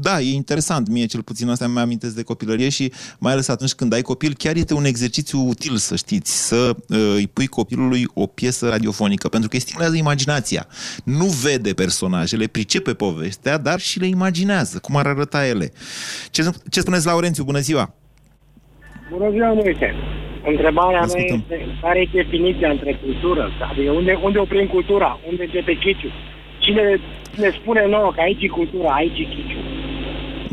[0.00, 3.72] da, e interesant, mie cel puțin asta mi amintesc de copilărie și mai ales atunci
[3.72, 8.06] când ai copil, chiar este un exercițiu util, să știți, să uh, îi pui copilului
[8.14, 10.66] o piesă radiofonică, pentru că îi stimulează imaginația.
[11.04, 15.72] Nu vede personajele, pricepe povestea, dar și le imaginează, cum ar arăta ele.
[16.30, 17.44] Ce, ce spuneți, Laurențiu?
[17.44, 17.94] Bună ziua!
[19.10, 19.94] Bună ziua, Moise.
[20.44, 21.44] Întrebarea mea Ascultăm.
[21.50, 23.50] este care e definiția între cultură?
[23.70, 25.20] Adică unde, unde oprim cultura?
[25.28, 26.10] Unde începe chiciu?
[26.58, 27.00] Cine
[27.36, 29.60] ne spune nouă că aici e cultura, aici e chiciu?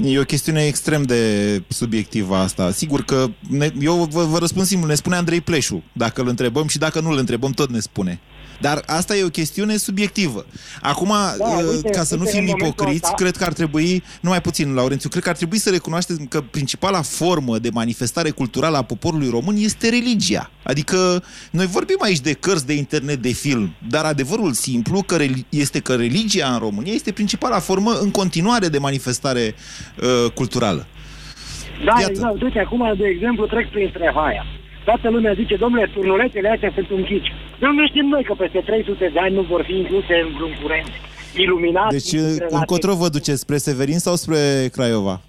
[0.03, 1.21] E o chestiune extrem de
[1.67, 2.71] subiectivă asta.
[2.71, 5.83] Sigur că ne, eu vă, vă răspund simplu, ne spune Andrei Pleșu.
[5.93, 8.19] Dacă îl întrebăm și dacă nu îl întrebăm, tot ne spune.
[8.61, 10.45] Dar asta e o chestiune subiectivă.
[10.81, 13.53] Acum, da, uite, ca să nu uite, fim în momentul ipocriți, ăsta- cred că ar
[13.53, 18.29] trebui, numai puțin, Laurențiu, cred că ar trebui să recunoaștem că principala formă de manifestare
[18.29, 20.51] culturală a poporului român este religia.
[20.63, 25.45] Adică noi vorbim aici de cărți, de internet, de film, dar adevărul simplu că reli-
[25.49, 29.55] este că religia în România este principala formă în continuare de manifestare
[30.01, 30.87] uh, culturală.
[31.85, 32.11] Da, Iată.
[32.11, 32.41] exact.
[32.41, 34.45] Uite, acum, de exemplu, trec prin Strehaia.
[34.89, 37.31] Toată lumea zice, domnule, turnulețele astea sunt un ghici.
[37.59, 40.53] Dar nu știm noi că peste 300 de ani nu vor fi incluse în vreun
[40.61, 40.89] curent
[41.35, 41.91] iluminat.
[41.91, 42.13] Deci,
[42.49, 43.39] încotro vă duceți?
[43.39, 45.21] Spre Severin sau spre Craiova?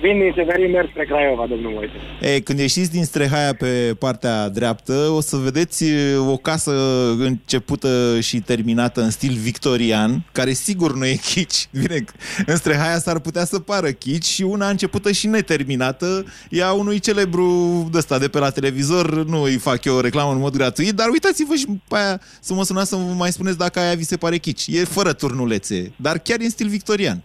[0.00, 1.92] Vin din Severin, merg spre Craiova, domnul Moise.
[2.20, 6.72] Ei, când ieșiți din Strehaia pe partea dreaptă, o să vedeți e, o casă
[7.18, 11.68] începută și terminată în stil victorian, care sigur nu e chici.
[11.80, 12.04] Bine,
[12.46, 16.98] în Strehaia s-ar putea să pară chici și una începută și neterminată, e a unui
[16.98, 17.48] celebru
[17.92, 20.92] de ăsta de pe la televizor, nu îi fac eu o reclamă în mod gratuit,
[20.92, 24.04] dar uitați-vă și pe aia să mă sunați să vă mai spuneți dacă aia vi
[24.04, 24.66] se pare chici.
[24.66, 27.22] E fără turnulețe, dar chiar e în stil victorian.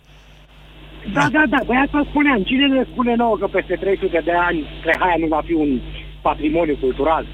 [1.13, 2.43] Da, da, da, băi, asta spuneam.
[2.43, 5.79] Cine ne spune nouă că peste 300 de ani Strehaia nu va fi un
[6.21, 7.25] patrimoniu cultural?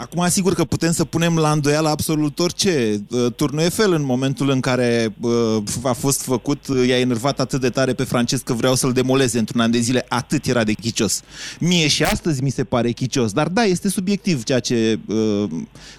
[0.00, 3.04] Acum, sigur că putem să punem la îndoială absolut orice.
[3.10, 7.60] Uh, Turnul Eiffel, în momentul în care uh, a fost făcut, uh, i-a enervat atât
[7.60, 10.72] de tare pe francez că vreau să-l demoleze într-un an de zile, atât era de
[10.72, 11.22] chicios.
[11.60, 14.98] Mie și astăzi mi se pare chicios, dar da, este subiectiv ceea ce...
[15.06, 15.44] Uh,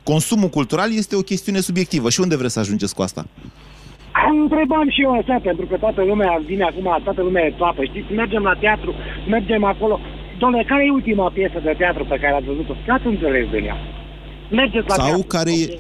[0.04, 2.10] consumul cultural este o chestiune subiectivă.
[2.10, 3.26] Și unde vreți să ajungeți cu asta?
[4.42, 8.14] Întrebam și eu așa, pentru că toată lumea vine acum, toată lumea e toapă, știți?
[8.14, 8.94] Mergem la teatru,
[9.30, 10.00] mergem acolo.
[10.42, 12.74] Dom'le, care e ultima piesă de teatru pe care ați văzut-o?
[12.86, 13.78] Ce ați înțeles din ea?
[14.52, 15.28] Mergeți la Sau teatru.
[15.28, 15.80] care e...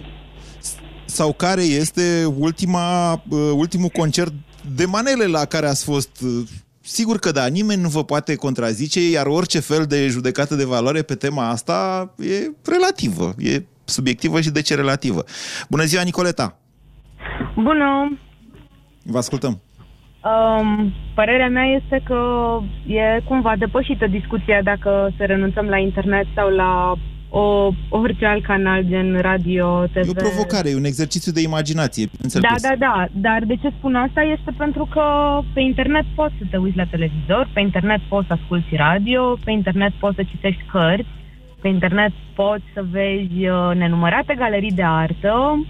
[1.06, 4.34] sau care este ultima, uh, ultimul concert
[4.76, 6.22] de manele la care ați fost?
[6.22, 6.48] Uh,
[6.82, 11.02] Sigur că da, nimeni nu vă poate contrazice, iar orice fel de judecată de valoare
[11.02, 15.24] pe tema asta e relativă, e subiectivă și de ce relativă.
[15.70, 16.60] Bună ziua, Nicoleta!
[17.56, 18.18] Bună!
[19.10, 19.62] Vă ascultăm!
[20.24, 22.22] Um, părerea mea este că
[22.88, 26.94] e cumva depășită discuția dacă să renunțăm la internet sau la
[27.30, 30.08] o, orice alt canal gen radio, TV.
[30.08, 32.10] E o provocare, e un exercițiu de imaginație.
[32.40, 33.08] Da, da, da.
[33.12, 35.04] Dar de ce spun asta este pentru că
[35.54, 39.52] pe internet poți să te uiți la televizor, pe internet poți să asculti radio, pe
[39.52, 41.10] internet poți să citești cărți,
[41.62, 45.66] pe internet poți să vezi uh, nenumărate galerii de artă,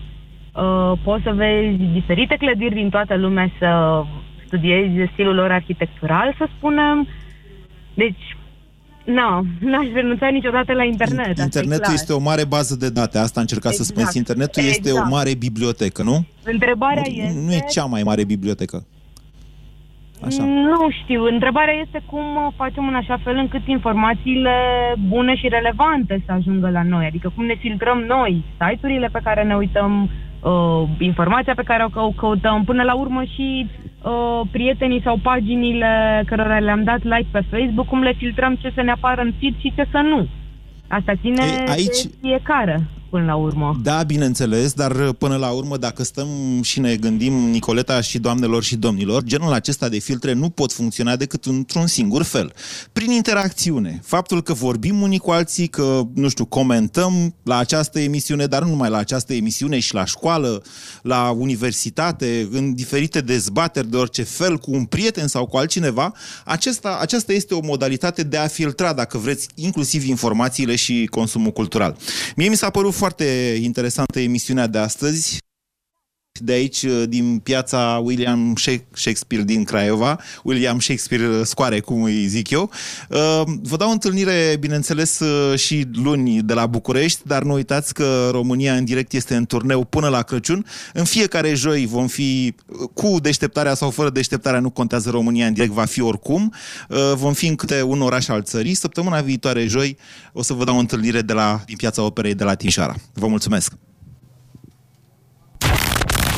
[0.58, 4.02] uh, poți să vezi diferite clădiri din toată lumea să
[4.46, 7.08] studiezi stilul lor arhitectural, să spunem.
[7.94, 8.36] Deci,
[9.06, 11.38] nu, n-aș renunța niciodată la internet.
[11.38, 13.88] Internetul este o mare bază de date, asta încercat exact.
[13.88, 14.18] să spuneți.
[14.18, 14.28] Exact.
[14.28, 14.78] Internetul exact.
[14.78, 15.12] este o exact.
[15.12, 16.26] mare bibliotecă, nu?
[16.44, 17.40] Întrebarea nu, este...
[17.46, 18.86] Nu e cea mai mare bibliotecă.
[20.26, 20.44] Așa.
[20.44, 21.24] Nu știu.
[21.24, 24.56] Întrebarea este cum facem în așa fel încât informațiile
[25.08, 27.06] bune și relevante să ajungă la noi.
[27.06, 30.10] Adică cum ne filtrăm noi site-urile pe care ne uităm,
[30.40, 33.70] uh, informația pe care o căutăm, până la urmă și
[34.04, 38.82] uh, prietenii sau paginile cărora le-am dat like pe Facebook, cum le filtrăm ce să
[38.82, 40.28] ne apară în feed și ce să nu.
[40.88, 42.02] Asta ține Ei, aici...
[42.04, 43.80] de fiecare până la urmă.
[43.84, 46.28] Da, bineînțeles, dar uh, până la urmă, dacă stăm
[46.62, 51.16] și ne gândim, Nicoleta și doamnelor și domnilor, genul acesta de filtre nu pot funcționa
[51.16, 52.54] decât într-un singur fel.
[52.94, 54.02] Prin interacțiune.
[54.04, 58.70] Faptul că vorbim unii cu alții, că, nu știu, comentăm la această emisiune, dar nu
[58.70, 60.62] numai la această emisiune, și la școală,
[61.02, 66.14] la universitate, în diferite dezbateri de orice fel, cu un prieten sau cu altcineva,
[66.46, 71.98] acesta, aceasta este o modalitate de a filtra, dacă vreți, inclusiv informațiile și consumul cultural.
[72.36, 75.38] Mie mi s-a părut foarte interesantă emisiunea de astăzi
[76.40, 78.56] de aici, din piața William
[78.92, 82.72] Shakespeare din Craiova, William Shakespeare Scoare, cum îi zic eu.
[83.10, 88.30] Uh, vă dau întâlnire, bineînțeles, uh, și luni de la București, dar nu uitați că
[88.32, 90.66] România în direct este în turneu până la Crăciun.
[90.94, 95.54] În fiecare joi vom fi, uh, cu deșteptarea sau fără deșteptarea, nu contează România în
[95.54, 96.54] direct, va fi oricum.
[97.16, 98.74] Vom fi în câte un oraș al țării.
[98.74, 99.98] Săptămâna viitoare, joi,
[100.34, 102.96] o să vă dau întâlnire de la, din piața Operei de la Timișoara.
[103.14, 103.74] Vă mulțumesc!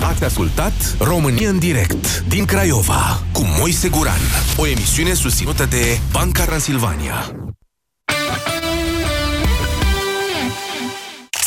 [0.03, 4.19] Ați ascultat România în direct din Craiova cu Moise Guran,
[4.57, 7.31] o emisiune susținută de Banca Transilvania.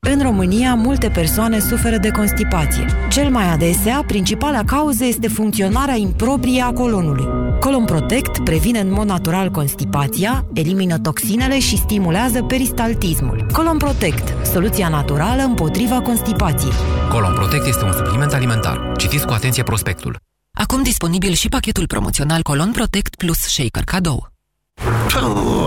[0.00, 2.86] În România, multe persoane suferă de constipație.
[3.10, 7.24] Cel mai adesea, principala cauză este funcționarea improprie a colonului.
[7.60, 13.46] Colon Protect previne în mod natural constipația, elimină toxinele și stimulează peristaltismul.
[13.52, 16.72] Colon Protect, soluția naturală împotriva constipației.
[17.10, 18.92] Colon Protect este un supliment alimentar.
[18.96, 20.18] Citiți cu atenție prospectul.
[20.58, 24.37] Acum disponibil și pachetul promoțional Colon Protect plus Shaker cadou.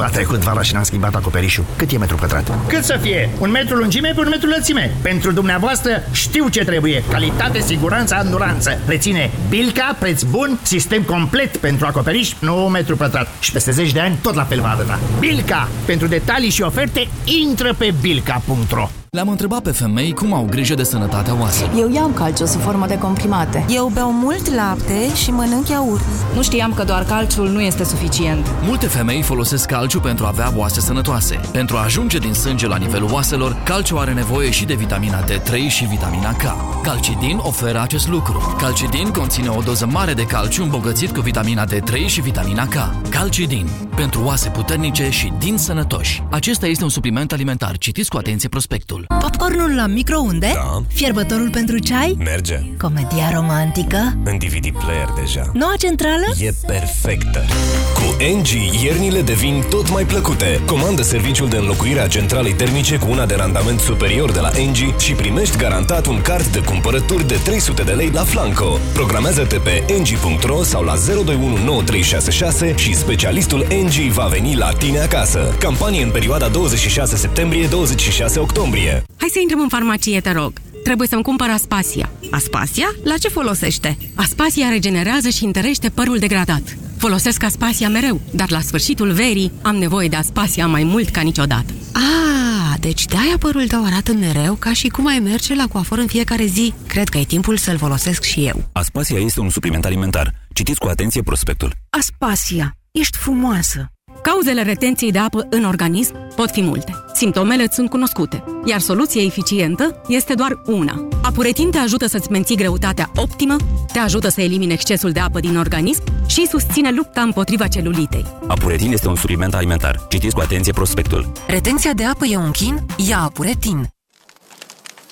[0.02, 1.64] A trecut vara și n-am schimbat acoperișul.
[1.76, 2.52] Cât e metru pătrat?
[2.68, 3.30] Cât să fie?
[3.40, 4.92] Un metru lungime pe un metru lățime.
[5.02, 7.04] Pentru dumneavoastră știu ce trebuie.
[7.12, 8.80] Calitate, siguranță, anduranță.
[8.86, 13.28] Reține Bilca, preț bun, sistem complet pentru acoperiș, nu metru pătrat.
[13.40, 15.00] Și peste 10 de ani tot la fel va arăta.
[15.20, 15.68] Bilca!
[15.86, 20.84] Pentru detalii și oferte, intră pe bilca.ro le-am întrebat pe femei cum au grijă de
[20.84, 21.74] sănătatea oaselor.
[21.78, 23.66] Eu iau calciu sub formă de comprimate.
[23.70, 26.04] Eu beau mult lapte și mănânc iaurt.
[26.36, 28.48] Nu știam că doar calciul nu este suficient.
[28.64, 31.40] Multe femei folosesc calciu pentru a avea oase sănătoase.
[31.52, 35.68] Pentru a ajunge din sânge la nivelul oaselor, calciu are nevoie și de vitamina D3
[35.68, 36.44] și vitamina K.
[36.84, 38.56] Calcidin oferă acest lucru.
[38.60, 43.10] Calcidin conține o doză mare de calciu îmbogățit cu vitamina D3 și vitamina K.
[43.10, 43.68] Calcidin.
[43.96, 46.24] Pentru oase puternice și din sănătoși.
[46.30, 47.78] Acesta este un supliment alimentar.
[47.78, 49.01] Citiți cu atenție prospectul.
[49.08, 50.52] Popcornul la microunde?
[50.54, 50.82] Da.
[50.88, 52.16] Fierbătorul pentru ceai?
[52.20, 52.60] Merge.
[52.80, 53.98] Comedia romantică?
[54.24, 55.52] În DVD player deja.
[55.54, 56.26] Noua centrală?
[56.40, 57.46] E perfectă.
[57.94, 58.02] Cu
[58.38, 58.48] NG,
[58.84, 60.62] iernile devin tot mai plăcute.
[60.66, 65.00] Comandă serviciul de înlocuire a centralei termice cu una de randament superior de la NG
[65.00, 68.80] și primești garantat un card de cumpărături de 300 de lei la Flanco.
[68.94, 75.56] Programează-te pe ng.ro sau la 0219366 și specialistul NG va veni la tine acasă.
[75.60, 78.91] Campanie în perioada 26 septembrie-26 octombrie.
[79.18, 80.54] Hai să intrăm în farmacie, te rog.
[80.84, 82.12] Trebuie să-mi cumpăr Aspasia.
[82.32, 82.88] Aspasia?
[83.04, 83.98] La ce folosește?
[84.16, 86.78] Aspasia regenerează și întărește părul degradat.
[86.98, 91.74] Folosesc Aspasia mereu, dar la sfârșitul verii am nevoie de Aspasia mai mult ca niciodată.
[91.94, 96.08] Ah, deci de-aia părul tău arată mereu ca și cum ai merge la coafor în
[96.08, 96.74] fiecare zi.
[96.88, 98.70] Cred că e timpul să-l folosesc și eu.
[98.72, 100.34] Aspasia este un supliment alimentar.
[100.54, 101.74] Citiți cu atenție prospectul.
[101.90, 103.92] Aspasia, ești frumoasă!
[104.22, 106.94] Cauzele retenției de apă în organism pot fi multe.
[107.14, 111.08] Simptomele îți sunt cunoscute, iar soluția eficientă este doar una.
[111.22, 113.56] Apuretin te ajută să-ți menții greutatea optimă,
[113.94, 118.26] te ajută să elimine excesul de apă din organism și susține lupta împotriva celulitei.
[118.48, 120.06] Apuretin este un supliment alimentar.
[120.10, 121.32] Citiți cu atenție prospectul.
[121.48, 122.86] Retenția de apă e un chin?
[123.08, 123.88] Ia Apuretin!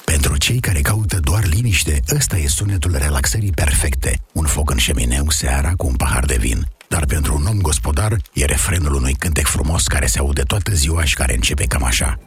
[0.05, 4.20] Pentru cei care caută doar liniște, ăsta e sunetul relaxării perfecte.
[4.32, 6.68] Un foc în șemineu seara cu un pahar de vin.
[6.94, 11.04] Dar pentru un om gospodar e refrenul unui cântec frumos care se aude toată ziua
[11.04, 12.20] și care începe cam așa.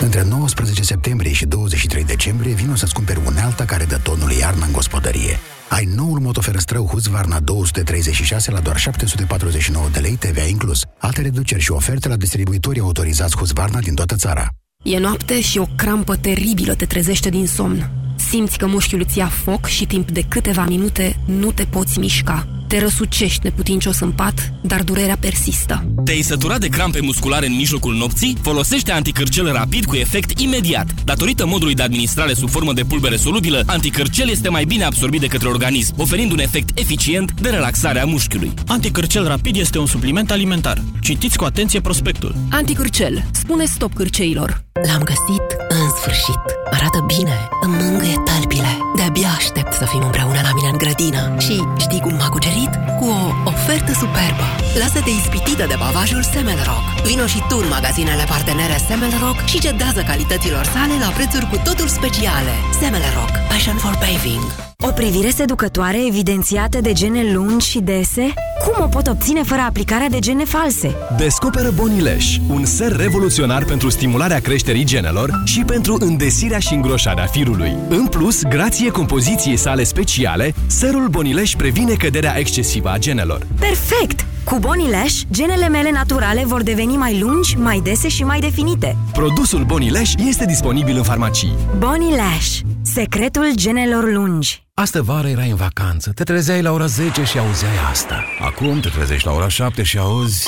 [0.00, 4.72] Între 19 septembrie și 23 decembrie vin să-ți cumperi unealta care dă tonul iarna în
[4.72, 5.38] gospodărie.
[5.68, 10.82] Ai noul motoferăstrău Husqvarna 236 la doar 749 de lei TVA inclus.
[10.98, 14.48] Alte reduceri și oferte la distribuitorii autorizați Husqvarna din toată țara.
[14.82, 17.90] E noapte și o crampă teribilă te trezește din somn.
[18.16, 22.46] Simți că mușchiul îți ia foc și timp de câteva minute nu te poți mișca.
[22.74, 25.86] Te răsucești neputincios în pat, dar durerea persistă.
[26.04, 28.36] Te-ai săturat de crampe musculare în mijlocul nopții?
[28.42, 31.02] Folosește anticârcel rapid cu efect imediat.
[31.04, 35.26] Datorită modului de administrare sub formă de pulbere solubilă, anticârcel este mai bine absorbit de
[35.26, 38.52] către organism, oferind un efect eficient de relaxare a mușchiului.
[38.66, 40.82] Anticârcel rapid este un supliment alimentar.
[41.00, 42.34] Citiți cu atenție prospectul.
[42.50, 43.24] Anticârcel.
[43.30, 44.64] Spune stop cârceilor.
[44.86, 45.73] L-am găsit în
[46.04, 46.42] sfârșit.
[46.76, 48.72] Arată bine, îmi mângâie talpile.
[48.96, 51.22] De-abia aștept să fim împreună la mine în grădină.
[51.38, 52.72] Și știi cum m-a cucerit?
[52.98, 53.20] Cu o
[53.52, 54.46] ofertă superbă.
[54.80, 56.84] Lasă-te ispitită de bavajul Semelrock.
[57.06, 61.88] Vino și tu în magazinele partenere Semelrock și cedează calităților sale la prețuri cu totul
[61.98, 62.54] speciale.
[62.80, 63.32] Semelrock.
[63.50, 64.73] Passion for paving.
[64.86, 68.32] O privire seducătoare evidențiată de gene lungi și dese?
[68.64, 70.94] Cum o pot obține fără aplicarea de gene false?
[71.16, 77.76] Descoperă Bonileș, un ser revoluționar pentru stimularea creșterii genelor și pentru îndesirea și îngroșarea firului.
[77.88, 83.46] În plus, grație compoziției sale speciale, serul Bonileș previne căderea excesivă a genelor.
[83.58, 84.24] Perfect!
[84.44, 88.96] Cu Bonileș, genele mele naturale vor deveni mai lungi, mai dese și mai definite.
[89.12, 91.54] Produsul Bonileș este disponibil în farmacii.
[91.78, 94.62] Bonileș, secretul genelor lungi.
[94.74, 98.24] Astă vară erai în vacanță, te trezeai la ora 10 și auzeai asta.
[98.40, 100.46] Acum te trezești la ora 7 și auzi...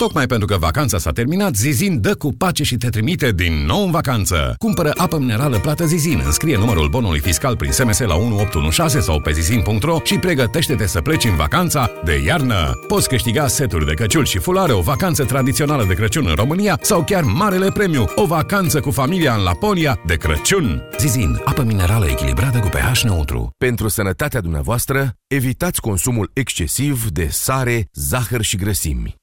[0.00, 3.84] Tocmai pentru că vacanța s-a terminat, Zizin dă cu pace și te trimite din nou
[3.84, 4.54] în vacanță.
[4.58, 9.32] Cumpără apă minerală plată Zizin, înscrie numărul bonului fiscal prin SMS la 1816 sau pe
[9.32, 12.78] zizin.ro și pregătește-te să pleci în vacanța de iarnă.
[12.86, 17.04] Poți câștiga seturi de căciul și fulare, o vacanță tradițională de Crăciun în România sau
[17.04, 20.82] chiar marele premiu, o vacanță cu familia în Laponia de Crăciun.
[20.98, 23.50] Zizin, apă minerală echilibrată cu pH neutru.
[23.58, 29.19] Pentru sănătatea dumneavoastră, evitați consumul excesiv de sare, zahăr și grăsimi.